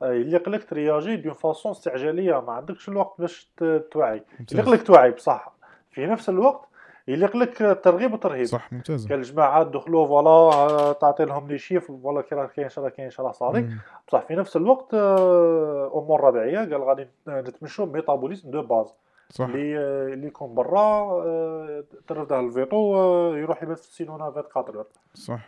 [0.02, 3.50] آه، يليق لك ترياجي دون فاسون استعجالية ما عندكش الوقت باش
[3.92, 4.60] توعي ممتاز.
[4.60, 5.52] يليق لك توعي بصح
[5.92, 6.66] في نفس الوقت
[7.08, 11.88] يليق لك ترغيب وترهيب صح ممتاز كان الجماعه دخلوا فوالا آه، تعطي لهم لي شيف
[11.88, 13.70] فوالا كي راه كاين شرا كاين شرا صاري.
[14.08, 18.94] بصح في نفس الوقت آه، أمور ربيعية قال غادي نتمشوا ميتابوليزم دو باز
[19.30, 19.46] صح.
[19.46, 20.80] اللي آه، اللي يكون برا
[21.26, 25.40] آه، ترفده الفيتو آه، يروح يبات في السينونا 24 heures صح.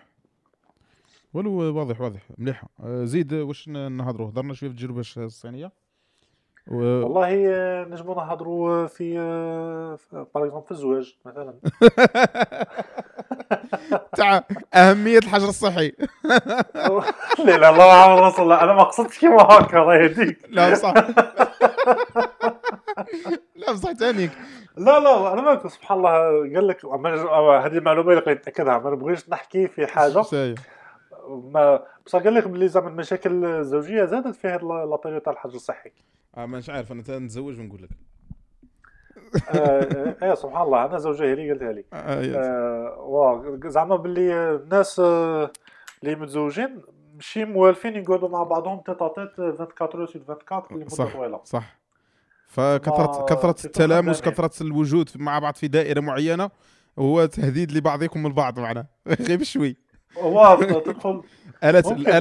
[1.34, 5.71] ولو واضح واضح مليحه آه، زيد واش نهضروا هضرنا شوية في التجربه الصينية.
[6.67, 6.75] و...
[7.03, 9.13] والله آه، نجمو نهضروا في
[10.13, 11.53] par exemple في الزواج مثلا.
[14.17, 15.88] تاع أهمية الحجر الصحي.
[17.45, 20.39] لا لا الله محمد رسول الله أنا ما قصدتش كيما هكا الله يهديك.
[20.49, 20.93] لا بصح
[23.55, 24.32] لا بصح تانيك
[24.78, 26.09] لا لا أنا ما سبحان الله
[26.55, 30.24] قال لك أما- هذه المعلومة اللي قلت نتاكدها ما نبغيش نحكي في حاجة.
[31.30, 35.55] ما بصح قال لك بلي زعما المشاكل الزوجية زادت في هذه la période تاع الحجر
[35.55, 35.91] الصحي
[36.38, 37.89] آه مانيش عارف أنا نتزوج ونقول لك
[39.49, 42.36] آه، إيه سبحان الله أنا زوجها هي اللي قالتها لي آه.
[42.36, 45.51] آه، وا- زعما باللي الناس آه،
[46.03, 46.82] اللي متزوجين
[47.16, 49.39] ماشي موالفين يقعدوا مع بعضهم tête tête
[49.82, 51.14] 24 sur 24 لمده صح.
[51.14, 51.80] طويلة صح
[52.51, 54.21] فكثرة ما- كثرة في التلامس.
[54.21, 56.49] كثرة الوجود مع بعض في دائرة معينة
[56.99, 58.85] هو تهديد لبعضكم البعض معنا.
[59.27, 59.77] غير بشوي
[60.17, 61.21] هو تدخل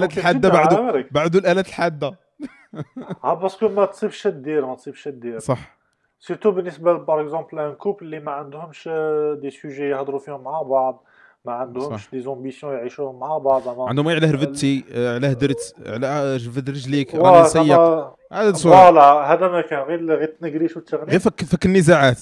[0.03, 1.07] ممكن الحادة جداً، بعد.
[1.11, 2.19] بعد الآلة الحادة.
[3.25, 5.39] ها parce que ما تصيبش دير ما تصيبش دير.
[5.39, 5.77] صح.
[6.21, 8.89] surtout بالنسبة par exemple un couple اللي ما عندهمش
[9.43, 11.05] des sujets يهضروا فيهم مع بعض.
[11.45, 12.11] ما عندهمش.
[12.11, 17.15] des ambitions يعيشوهم مع بعض عندهم غير على هربتي آه، على هدرت على جفد رجليك
[17.15, 17.81] راني نسيق
[18.33, 22.19] هذا السؤال فوالا هذا ما كان غير غير تنقريش وتغني غير فك فك النزاعات.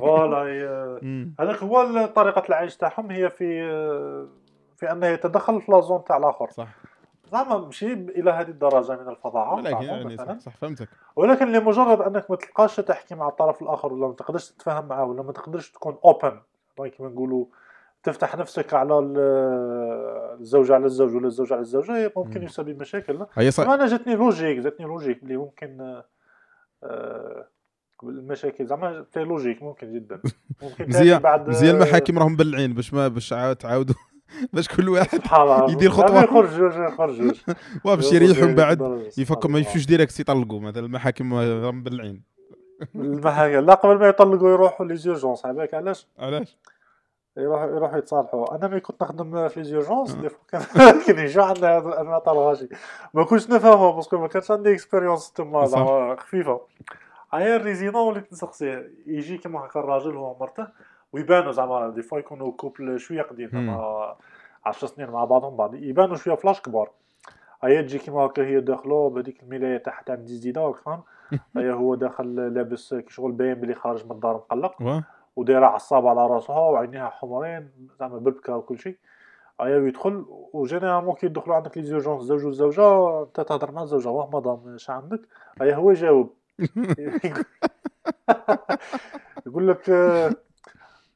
[0.00, 1.00] فوالا.
[1.40, 3.62] هذاك هو طريقة العيش تاعهم هي في
[4.76, 6.50] في انه يتدخل في لازون تاع الآخر.
[6.50, 6.68] صح.
[7.32, 10.88] زعما ماشي إلى هذه الدرجة من الفضاعه ولكن يعني صح, صح فهمتك.
[11.16, 15.22] ولكن لمجرد أنك ما تلقاش تحكي مع الطرف الآخر ولا ما تقدرش تتفاهم معاه ولا
[15.22, 16.40] ما تقدرش تكون اوبن
[16.96, 17.44] كيما نقولوا
[18.02, 19.18] تفتح نفسك على ال-
[20.40, 22.46] الزوج على الزوج ولا الزوج على الزوجه ممكن مم.
[22.46, 23.26] يسبب مشاكل
[23.74, 26.04] أنا جاتني لوجيك جاتني لوجيك اللي ممكن آه،
[26.84, 27.48] آه،
[28.02, 30.20] المشاكل زعما في لوجيك ممكن جدا.
[30.62, 33.94] ممكن مزيان بعد مزيان آه، المحاكم راهم مبلعين باش ما باش عاود تعاودوا
[34.52, 35.20] باش كل واحد
[35.72, 36.14] يدير خطوة.
[36.14, 36.48] ما يخرج
[36.92, 37.36] يخرج جوج
[37.94, 39.58] باش يريحهم بعد؟ سبحان يفكر ما.
[39.58, 42.22] يمشوش ديريكت يطلقوا مثلا المحاكم راهم مبلعين
[42.94, 44.94] المحاكم لا قبل ما يطلقوا يروحوا لي
[45.46, 46.58] عباك علاش؟ علاش؟
[47.38, 48.56] يروحوا يروحوا يتصالحوا.
[48.56, 50.12] أنا ملي كنت نخدم في les urgences.
[50.12, 50.38] des fois
[51.06, 52.68] كان يجوا عندنا هذا المعطى الغاشي.
[53.14, 55.64] ما كنتش نفهمه parce que ما كانش عندي expérience تما.
[55.64, 56.60] زعما خفيفة.
[57.32, 60.66] هيا ال résident وليت نسقسيه يجي كيما هكا الراجل هو ومرته
[61.12, 64.16] ويبانوا زعما des fois يكونوا couple شوية قديم زعما
[64.64, 66.90] 10 سنين مع بعضهم بعض يبانوا شوية فلاش كبار.
[67.62, 70.18] هيا تجي كيما هكا هي داخلو بهذيك الملاية تاعها تاع
[70.56, 71.02] راك فاهم
[71.56, 74.82] هيا هو داخل لابس كي شغل باين بلي خارج من الدار مقلق.
[75.38, 77.70] ودايره عصابة على راسها وعينيها حمرين
[78.00, 78.96] زعما بالبكا وكل شيء.
[79.60, 84.08] هيا يدخل و généralement كي يدخلوا عندك les urgences زوج وزوجة أنت تهضر مع الزوجة
[84.08, 85.20] واه مدام اش عندك؟
[85.60, 86.34] هيا هو يجاوب.
[89.46, 89.88] يقول لك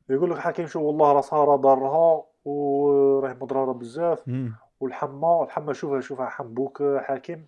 [0.08, 4.28] يقول لك حكيم شو والله راسها راه ضارها وراهي مضرره بزاف.
[4.28, 4.54] مم.
[4.80, 7.40] والحمى الحمى شوفها شوفها حمبوك حاكم.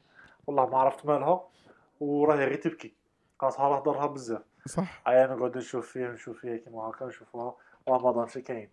[0.46, 1.40] والله ما عرفت مالها
[2.00, 2.94] وراهي غير تبكي.
[3.42, 4.42] راسها راه ضرها بزاف.
[4.66, 5.02] صح.
[5.06, 7.54] هيا نقعد نشوف فيها نشوف فيها كيما هكا والله
[7.86, 8.68] ما ضامش كاين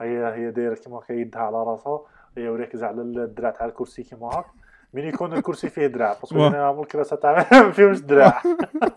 [0.00, 2.00] هي هي دايرة كيما هكا يدها على راسها
[2.36, 4.44] هي وريكز على الدراع تاع الكرسي كيما هاك.
[4.94, 6.46] من يكون الكرسي فيه دراع باسكو.
[6.46, 8.42] أنا الكراسه تاع ما فيهمش دراع.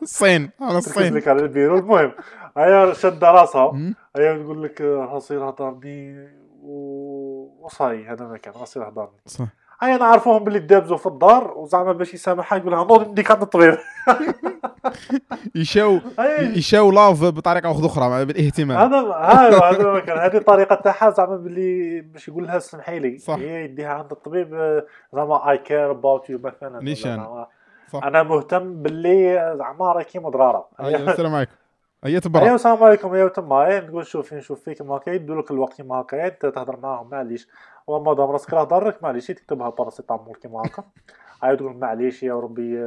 [0.01, 1.77] الصين على الصين لك على البيرو.
[1.77, 2.11] المهم
[2.57, 3.93] هيا شد راسها.
[4.15, 6.29] هيا تقول لك هصير هضرني
[7.61, 9.19] وصاي هذا ما كان هصير هضرني.
[9.25, 9.45] صح.
[9.81, 13.77] هيا نعرفوهم باللي دابزوا في الدار وزعما باش يسامحها يقول لها نوض نديك عند الطبيب
[15.55, 15.99] يشاو
[16.39, 22.27] يشاو لاف بطريقة واحدة أخرى بالاهتمام هذا هذا ما هذه الطريقة تاعها زعما باللي باش
[22.27, 23.17] يقول لها سمحي لي.
[23.17, 23.35] صح.
[23.35, 24.81] هي يديها عند الطبيب
[25.13, 26.83] زعما اي كير اباوت يو مثلا.
[26.83, 27.45] نيشان.
[27.91, 28.03] صح.
[28.03, 31.51] أنا مهتم باللي زعما راه كيما ضراره أيوة، السلام عليكم.
[32.05, 33.15] اي ايوا تبرع السلام عليكم.
[33.15, 33.79] يا تما.
[33.79, 37.47] نقول شوف نشوف فيك كيما هكا يدوا لك الوقت كيما هكا تهضر معاهم معليش.
[37.87, 39.27] وما دام راسك راه ضرك معليش.
[39.27, 40.83] تكتبها paracétamol كيما هكا.
[41.43, 42.79] ايوا تقول معليش يا ربي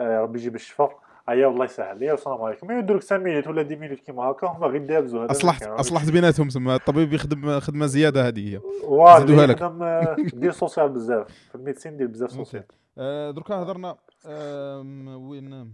[0.00, 0.98] آه، ربي يجيب الشفاء.
[1.30, 2.02] ايوا الله يسهل.
[2.02, 2.70] يا السلام عليكم.
[2.70, 6.10] يدوا لك 5 minutes ولا 10 minutes كيما هكا هما غير دابزوا هذا اصلحت أصلحت
[6.10, 8.60] بيناتهم تما الطبيب يخدم خدمة زيادة هذه هي.
[9.18, 9.62] اللي لك.
[9.62, 11.26] آه، دير social بزاف.
[11.48, 12.64] في ال médecin دير بزاف social.
[12.98, 13.96] آه، دركا هضرنا
[15.16, 15.72] وين؟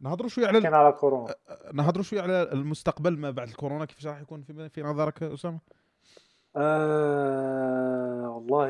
[0.00, 1.34] نهضروا شوية على على كورونا.
[1.72, 5.58] نهضروا شوية على المستقبل ما بعد الكورونا كيفاش راح يكون في في نظرك أسامة؟
[6.56, 8.68] آه والله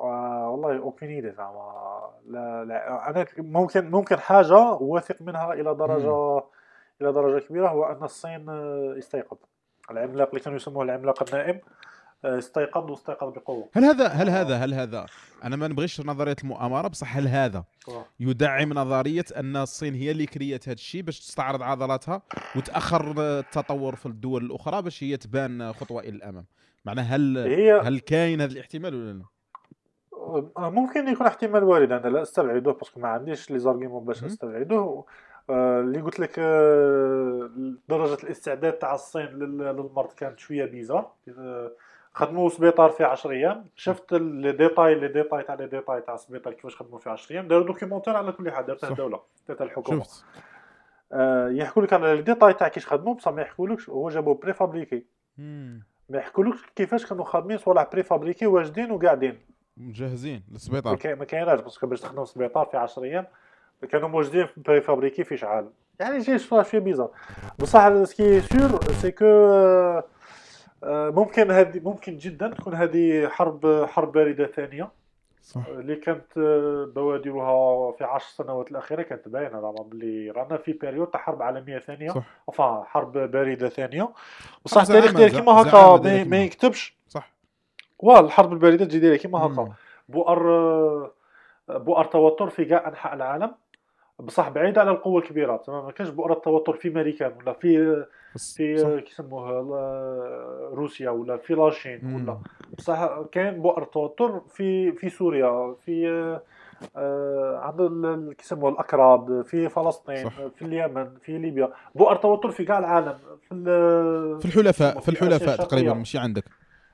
[0.00, 6.42] آه والله اوبين زعما لا لا أنا ممكن ممكن حاجة واثق منها إلى درجة
[7.00, 9.36] إلى درجة كبيرة هو أن الصين آه، استيقظ.
[9.90, 11.60] العملاق اللي كانوا يسموه العملاق النائم
[12.24, 13.68] آه، استيقظ واستيقظ بقوة.
[13.74, 15.06] هل هذا هل هذا هل هذا
[15.44, 17.64] أنا ما نبغيش نظرية المؤامرة بصح هل هذا
[18.20, 22.22] يدعم نظرية أن الصين هي اللي كريت هذا الشيء باش تستعرض عضلاتها
[22.56, 26.44] وتأخر التطور في الدول الأخرى باش هي تبان خطوة إلى الأمام؟
[26.84, 29.24] معناه هل هي هل كاين هذا الاحتمال ولا لا؟
[30.56, 31.92] آه، ممكن يكون احتمال وارد.
[31.92, 34.24] أنا لا أستبعده parce que ما عنديش les arguments باش.
[34.24, 35.04] أستبعده.
[35.50, 37.50] آه، اللي قلت لك آه،
[37.88, 41.10] درجة الاستعداد تاع الصين لل- للمرض كانت شوية bizarre
[42.14, 43.64] خدموا سبيطار في 10 أيام.
[43.74, 47.48] شفت les détails les détails تاع les détails تاع السبيطار كيفاش خدموا في 10 أيام.
[47.48, 48.88] داروا documentaire على كل دارتها صح.
[48.88, 50.02] الدولة دارتها الحكومة.
[50.02, 50.24] شفت.
[51.12, 55.04] آه، يحكوا لك على les détails تاع كيش خدموا بصح ما يحكولكش هو جابوا préfabriqué.
[56.08, 59.38] ما يحكولكش كيفاش كانوا خادمين صوالح préfabriqué واجدين وقاعدين.
[59.76, 60.98] مجهزين للسبيطار.
[61.04, 63.26] ما كايناش parce que باش تخدم سبيطار في 10 أيام
[63.90, 65.70] كانوا موجودين في préfabriqué في شحال
[66.00, 67.10] يعني شي شوية شوية bizarre.
[67.58, 70.00] بصح ce qui est sûr c'est que
[70.86, 74.90] ممكن هذه ممكن جدا تكون هذه حرب حرب باردة ثانية.
[75.42, 75.66] صح.
[75.66, 81.06] اللي كانت آه، بوادرها في عشر سنوات الأخيرة كانت باينة زعما باللي رانا في période
[81.06, 82.10] تاع حرب عالمية ثانية.
[82.52, 82.86] صح.
[82.86, 84.08] حرب باردة ثانية.
[84.64, 86.36] بصح التاريخ كيما هكا ما-.
[86.36, 86.96] يكتبش.
[87.08, 87.35] صح.
[87.98, 89.72] واه الحرب الباردة دايره كيما هكا.
[90.08, 90.42] بؤر
[91.68, 93.54] بؤر توتر في كاع أنحاء العالم
[94.18, 98.04] بصح بعيد على القوة الكبيرة تمام ما كانش بؤر التوتر في américains ولا في.
[98.56, 99.50] في كيسموه
[100.74, 102.14] روسيا ولا في لاشين.
[102.14, 102.38] ولا
[102.78, 106.08] بصح كاين بؤر توتر في في سوريا في
[106.96, 110.46] آه، عند كيسموه الأكراد في فلسطين صح.
[110.56, 113.14] في اليمن في ليبيا بؤر توتر في كاع العالم
[113.48, 115.56] في في الحلفاء في الحلفاء.
[115.56, 116.44] تقريبا ماشي عندك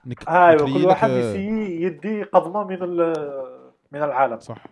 [0.07, 4.39] إنك أيوه كل واحد آه، يسي يدي قضمة من ال- من العالم.
[4.39, 4.65] صح.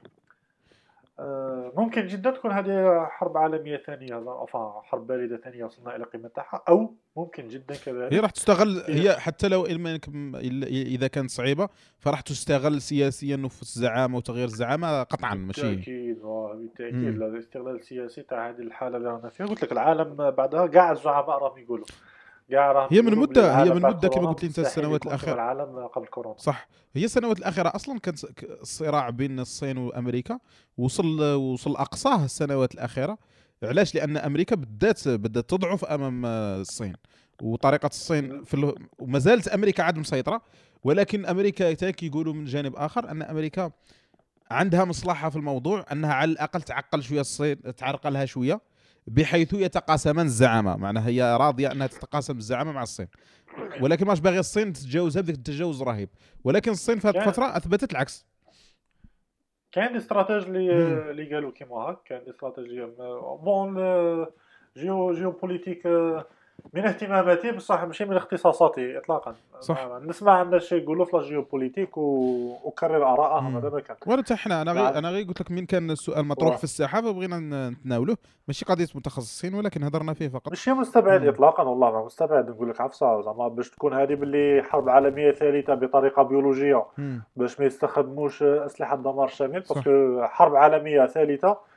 [1.19, 6.29] آه، ممكن جدا تكون هذه حرب عالمية ثانية enfin حرب باردة ثانية وصلنا إلى قمة
[6.29, 11.69] تاعها أو ممكن جدا كذلك هي راح تستغل هي- حتى لو إذا كانت صعيبة
[11.99, 15.63] فراح تستغل سياسيا وفي الزعامة وتغيير الزعامة قطعا ماشي.
[15.63, 19.47] بالتأكيد بالتأكيد الاستغلال السياسي تاع هذه الحالة اللي رانا فيها.
[19.47, 21.87] قلت لك العالم بعدها كاع الزعماء راهم يقولوا.
[22.51, 25.03] كاع هي من بلي هي من مدة كما قلت لي مستحيل السنوات.
[25.03, 26.37] كما العالم قبل كورونا.
[26.39, 26.69] صح.
[26.95, 30.39] هي السنوات الأخيرة أصلا كانت ك- الصراع بين الصين وأمريكا.
[30.79, 33.19] وصل وصل اقصاه السنوات الأخيرة.
[33.63, 36.93] علاش؟ لأن أمريكا بدات بدات تضعف أمام الصين.
[37.43, 38.75] وطريقة الصين في ال...
[38.99, 40.43] وما زالت أمريكا عاد مسيطرة.
[40.85, 43.71] ولكن أمريكا كيقولوا من جانب آخر أن أمريكا
[44.51, 48.61] عندها مصلحة في الموضوع أنها على الأقل تعقل شوية الصين تعرقلها شوية.
[49.07, 53.09] بحيث يتقاسمان الزعامه معناها هي راضية أنها تتقاسم الزعامه مع الصين.
[53.81, 56.09] ولكن ماش باغي الصين تتجاوزها بدك التجاوز رهيب.
[56.45, 58.27] ولكن الصين في هذه الفترة أثبتت العكس.
[59.73, 60.73] كاين دي استراتيج اللي.
[61.11, 61.99] اللي قالوا كيما هاك.
[62.05, 62.85] كاين دي استراتيجية
[63.45, 63.75] bon
[64.77, 65.83] géo géopolitique
[66.75, 69.87] من اهتماماتي بصح ماشي من اختصاصاتي اطلاقا صح.
[70.03, 73.57] نسمع الناس شي يقولوا في la géopolitique واكرر ارائهم.
[73.57, 76.25] هذا ما كان ولا حتى حنا أنا غير أنا غير قلت لك من كان السؤال
[76.27, 76.57] مطروح.
[76.57, 78.17] في الساحه فبغينا ن- نتناولوه
[78.49, 81.29] ماشي قضية متخصصين ولكن هضرنا فيه فقط ماشي مستبعد مم.
[81.29, 85.75] اطلاقا والله ما مستبعد نقول لك عفسة زعما باش تكون هذه باللي حرب عالمية ثالثة
[85.75, 87.23] بطريقة بيولوجية مم.
[87.37, 89.75] باش ما يستخدموش أسلحة دمار شامل صح.
[89.75, 91.71] parce que حرب عالمية ثالثة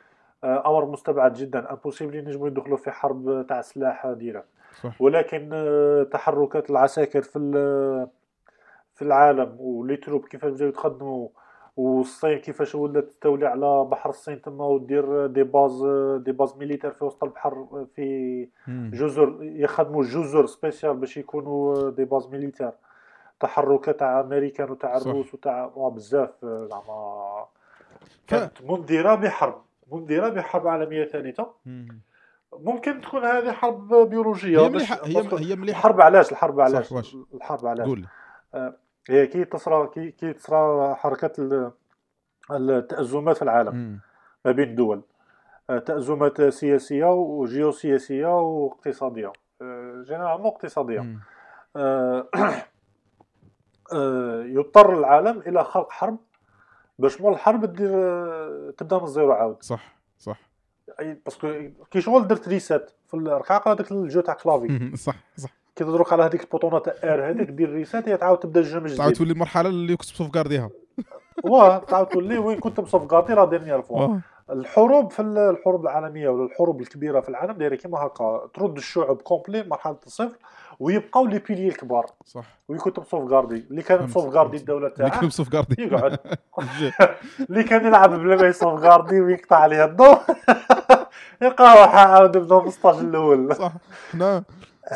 [0.43, 4.45] آه، أمر مستبعد جدا impossible ينجموا يدخلوا في حرب تاع سلاح direct
[4.83, 8.07] صح ولكن آه، تحركات العساكر في ال-
[8.95, 11.27] في العالم و les troupes كيفاش بداو يتقدموا
[11.77, 15.83] والصين كيفاش ولات تستولي على بحر الصين تما ودير des bases
[16.23, 18.49] des bases militaires في وسط البحر في.
[18.67, 22.71] جزر يخدموا جزر spécial باش يكونوا des bases militaires
[23.39, 24.97] تحركات تاع américains وتاع.
[24.97, 27.45] الروس وتاع آه، بزاف آه، زعما
[28.27, 29.61] كانت مندرة بحرب
[29.91, 31.47] مندرة بحرب عالمية ثالثه.
[32.59, 34.59] ممكن تكون هذه حرب بيولوجية.
[34.59, 35.79] هي مليحه هي هي مليحة.
[35.79, 36.93] الحرب علاش الحرب علاش؟
[37.33, 37.99] الحرب علاش؟ قول
[38.53, 38.73] لي.
[39.09, 41.71] هي كي تصرى كي كي تصرى حركات ال-
[42.51, 43.99] التأزمات في العالم.
[44.45, 45.01] ما بين الدول.
[45.69, 49.33] آه، تأزمات سياسية وجيوسياسية واقتصادية.
[49.61, 50.53] آه، généralement.
[51.75, 52.27] آه،
[53.93, 56.17] آه، يضطر العالم إلى خلق حرب
[56.99, 59.63] باش مول الحرب دير آه، تبدأ من ال zéro عاود.
[59.63, 60.39] صح صح.
[60.91, 61.53] أي- parce que
[61.91, 64.97] كي شغل درت reset في الرقاق هذاك الجو تاع clavier.
[64.97, 65.49] صح صح.
[65.75, 68.63] كي تدرك على هذيك ال bouton تاع R هذيك دير reset هي تعاود تبدا ال
[68.63, 70.69] game تعاود جديد تولي المرحله اللي كنت sauvegardيها
[71.49, 74.17] واه تعاود تولي وين كنت مsauvegardé la dernière fois
[74.49, 79.21] الحروب في ال- الحروب العالمية ولا الحروب الكبيرة في العالم دايرة كيما هكا ترد الشعوب
[79.21, 80.37] complet مرحلة الصفر
[80.79, 82.05] ويبقاو les pays les الكبار.
[82.25, 82.45] صح.
[82.67, 84.53] ويكون مsauvegardé اللي كان فهمت.
[84.53, 85.29] الدولة اللي كانوا تاعه.
[85.29, 86.19] sauvegardé يقعد.
[87.49, 90.19] اللي كان يلعب بلا ما يsauvegardé ويقطع عليه الضوء.
[91.41, 93.55] يلقاه عاود بدا في ال stage الأول.
[93.55, 93.71] صح.
[94.11, 94.43] حنا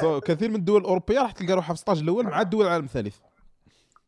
[0.02, 2.86] so, كثير من الدول الأوروبية راح تلقى روحها في ال stage الأول مع الدول العالم
[2.86, 3.16] الثالث.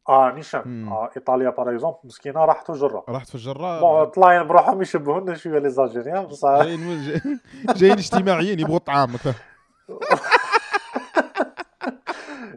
[0.10, 0.88] آه نيشان.
[0.88, 3.04] آه إيطاليا par exemple مسكينة راحت في الجرة.
[3.10, 3.80] راحت في الجرة.
[3.80, 6.62] bon طلاين بروحهم يشبهونا شوية les Algériens بصح.
[6.64, 7.40] جايين
[7.76, 9.12] جايين- اجتماعيين يبغوا الطعام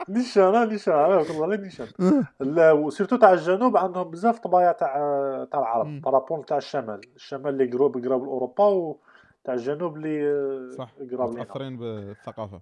[0.09, 1.87] نيشان نيشان والله لا نيشان
[2.41, 4.95] لا و surtout تاع الجنوب عندهم بزاف طبايع تاع
[5.51, 5.61] تاع.
[5.61, 6.01] العرب.
[6.01, 7.01] par rapport ل تاع الشمال.
[7.17, 10.95] الشمال اللي قراب قراب لاوروبا وتاع الجنوب اللي صح.
[11.13, 12.61] قراب متأثرين بالثقافة.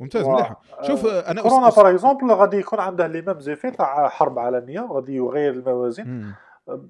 [0.00, 0.34] ممتاز واه.
[0.34, 1.68] مليحه شوف آه، أنا كورونا.
[1.70, 6.34] par exemple غادي يكون عنده les mêmes effets تاع حرب عالمية غادي يغير الموازين.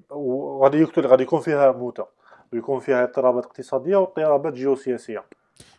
[0.09, 2.03] وغادي يقتل غادي يكون فيها موتى
[2.53, 5.23] ويكون فيها اضطرابات اقتصادية واضطرابات جيوسياسية.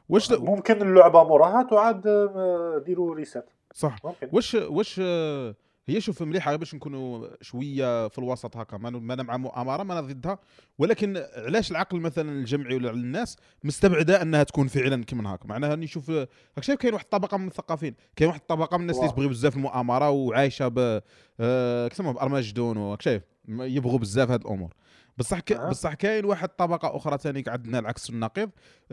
[0.08, 3.96] واش ممكن اللعبة موراها تعاد آه، ديروا ريسات صح.
[4.04, 4.28] ممكن.
[4.32, 5.54] واش آه،
[5.88, 10.00] هي شوف مليحة باش نكونوا شوية في الوسط هكا ما أنا مع مؤامره ما أنا
[10.00, 10.38] ضدها
[10.78, 15.84] ولكن علاش العقل مثلا الجمعي ولا الناس مستبعدة أنها تكون فعلا كيما هكا؟ معناها أني
[15.84, 16.28] نشوف راك
[16.60, 19.08] شايف كاين واحد الطبقة من المثقفين كاين واحد الطبقة من الناس اللي.
[19.10, 21.02] تبغي بزاف المؤامرة وعايشة ب
[21.40, 24.74] آه، كيسموها بأرماجدون وراك شايف؟ يبغوا بزاف هاد الأمور.
[25.18, 25.52] بصح ك...
[25.52, 25.70] أه.
[25.70, 28.50] بصح كاين واحد طبقة أخرى ثاني عندنا العكس النقيض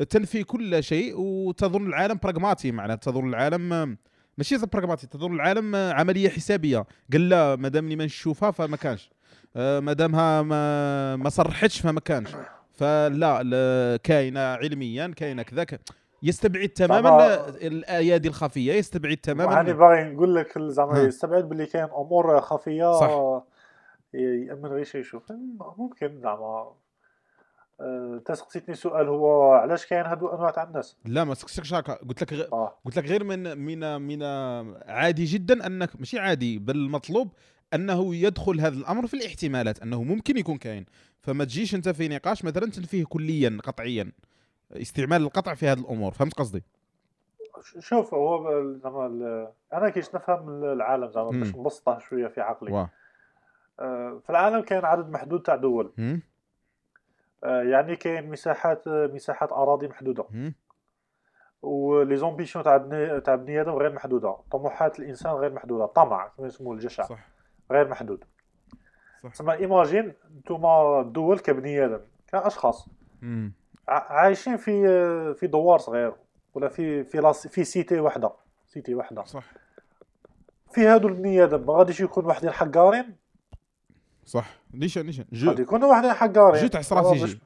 [0.10, 3.98] تنفي كل شيء وتظن العالم براغماتي معناها تظن العالم
[4.38, 9.10] ماشي زي براغماتي تظن العالم عملية حسابية قال لا ما دامني ما نشوفها فما كانش
[9.56, 12.30] آه، ما دامها ما ما صرحتش فما كانش
[12.72, 15.66] فلا لا، كاينة علميا كاينة كذا
[16.24, 17.48] يستبعد تماما.
[17.48, 21.00] الأيادي الخفية يستبعد تماما هاني باغي نقول لك زعما.
[21.00, 23.42] يستبعد باللي كاين أمور خفية صح.
[24.14, 25.32] يأمن غير شي يشوف
[25.78, 26.72] ممكن زعما
[27.82, 31.94] آه، انت سقسيتني سؤال هو علاش كاين هادو الانواع تاع الناس؟ لا ما سكتش هكا.
[31.94, 32.54] قلت لك غ...
[32.54, 32.78] آه.
[32.86, 34.24] قلت لك غير من من من
[34.88, 37.34] عادي جدا انك ماشي عادي بل المطلوب
[37.74, 40.86] أنه يدخل هذا الأمر في الاحتمالات أنه ممكن يكون كاين.
[41.22, 44.12] فما تجيش أنت في نقاش مثلا تنفيه كليا قطعيا
[44.72, 46.64] استعمال القطع في هذه الأمور فهمت قصدي؟
[47.80, 51.30] شوف هو زعما ال- أنا كيش نفهم العالم زعما.
[51.40, 52.88] باش نبسطه شوية في عقلي.
[53.80, 55.94] آه، في العالم كاين عدد محدود تاع دول.
[56.00, 56.22] هم؟
[57.44, 60.26] آه، يعني كاين مساحات مساحات أراضي محدودة؟
[61.62, 64.38] و les ambitions تاع بني تاع بني آدم غير محدودة.
[64.52, 65.86] طموحات الإنسان غير محدودة.
[65.86, 67.04] طمع كما يسموه الجشع.
[67.04, 67.28] صح.
[67.72, 68.24] غير محدود.
[69.24, 69.32] صح.
[69.32, 72.88] تسمى imagine نتوما الدول كبني آدم كاشخاص.
[73.88, 74.74] ع- عايشين في
[75.34, 76.14] في دوار صغير
[76.54, 78.32] ولا في في لاس في cité واحدة
[78.68, 79.44] cité واحدة صح.
[80.72, 83.16] في هادو البني آدم ما غاديش يكون واحدين حقارين؟
[84.26, 84.46] صح.
[84.74, 85.26] نيشان نيشان.
[85.32, 85.50] jeu.
[85.50, 87.40] غادي يكونوا واحدين حقارين jeu تاع stratégie.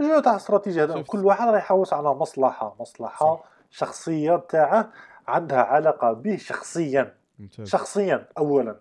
[0.00, 1.02] jeu تاع استراتيجي هذا.
[1.02, 2.76] كل واحد راه يحوس على مصلحة.
[2.80, 3.44] مصلحة صح.
[3.70, 4.90] شخصية تاعه
[5.28, 7.14] عندها علاقة به شخصيا.
[7.38, 7.68] ممتاز.
[7.68, 8.76] شخصيا اولا.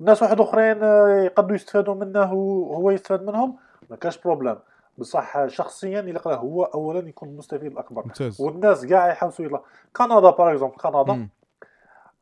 [0.00, 3.56] ناس واحد أخرين آه، يقدروا يستفادوا منه وهو يستفاد منهم؟
[3.90, 4.56] ما كاش problème.
[4.98, 8.40] بصح شخصيا يلقى هو اولا يكون المستفيد الاكبر ممتاز.
[8.40, 9.60] والناس كاع يحوسوا يلا
[9.96, 11.28] كندا par exemple كندا مم.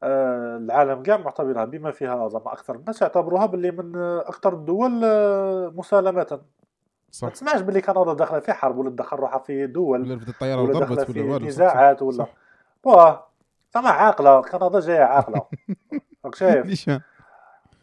[0.03, 2.75] العالم كاع معتبرها بما فيها زعما أكثر.
[2.75, 6.41] الناس يعتبروها باللي من آه، أكثر الدول آه، مسالمه ما
[7.11, 7.29] صح.
[7.29, 11.04] تسمعش باللي كندا داخلة في حرب ولا تدخل روحها في دول ولا رفدت الطيارة ولا
[11.04, 12.26] في ولا والو نزاعات ولا.
[12.84, 13.26] واه
[13.75, 15.42] زعما عاقلة كندا جاية عاقلة.
[16.25, 16.91] راك شايف؟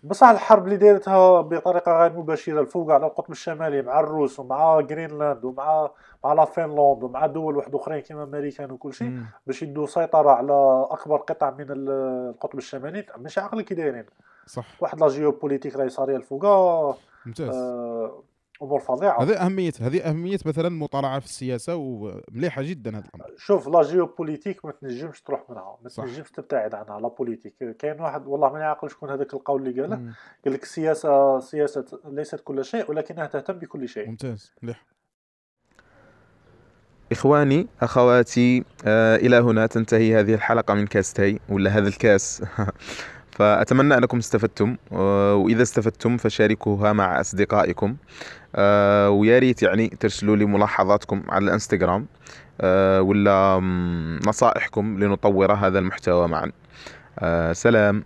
[0.03, 5.45] بصح الحرب اللي دارتها بطريقة غير مباشرة الفوق على القطب الشمالي مع الروس ومع جرينلاند
[5.45, 5.89] ومع
[6.23, 9.07] مع لا فنلند ومع دول واحد أخرين كيما américains وكل شيء.
[9.47, 11.89] باش يدوا سيطرة على أكبر قطع من ال-
[12.29, 13.05] القطب الشمالي.
[13.17, 14.05] ماشي عقل كي دايرين.
[14.45, 14.65] صح.
[14.83, 16.95] واحد la géopolitique راهي صاريه الفوقا
[17.25, 17.55] ممتاز.
[17.55, 18.23] آه،
[18.61, 19.23] أمور فظيعة.
[19.23, 23.33] هذه أهمية هذه أهمية مثلا المطالعه في السياسة ومليحة جدا هذا الأمر.
[23.37, 25.89] شوف la géopolitique ما تنجمش تروح منها ما.
[25.89, 27.75] تنجمش تبتعد عنها la politique.
[27.79, 29.95] كاين واحد والله ماني عاقل شكون هذاك القول اللي قاله.
[30.45, 34.09] قال لك السياسة سياسة ليست كل شيء ولكنها تهتم بكل شيء.
[34.09, 34.85] ممتاز مليح.
[37.11, 42.43] إخواني أخواتي آه إلى هنا تنتهي هذه الحلقة من كاس تاي ولا هذا الكاس؟
[43.35, 47.95] فأتمنى أنكم استفدتم آه، وإذا استفدتم فشاركوها مع أصدقائكم.
[48.55, 52.05] آه، ويا ريت يعني ترسلوا لي ملاحظاتكم على الانستغرام
[52.61, 53.59] آه، ولا
[54.27, 56.51] نصائحكم لنطور هذا المحتوى معا.
[57.19, 58.03] آه، سلام.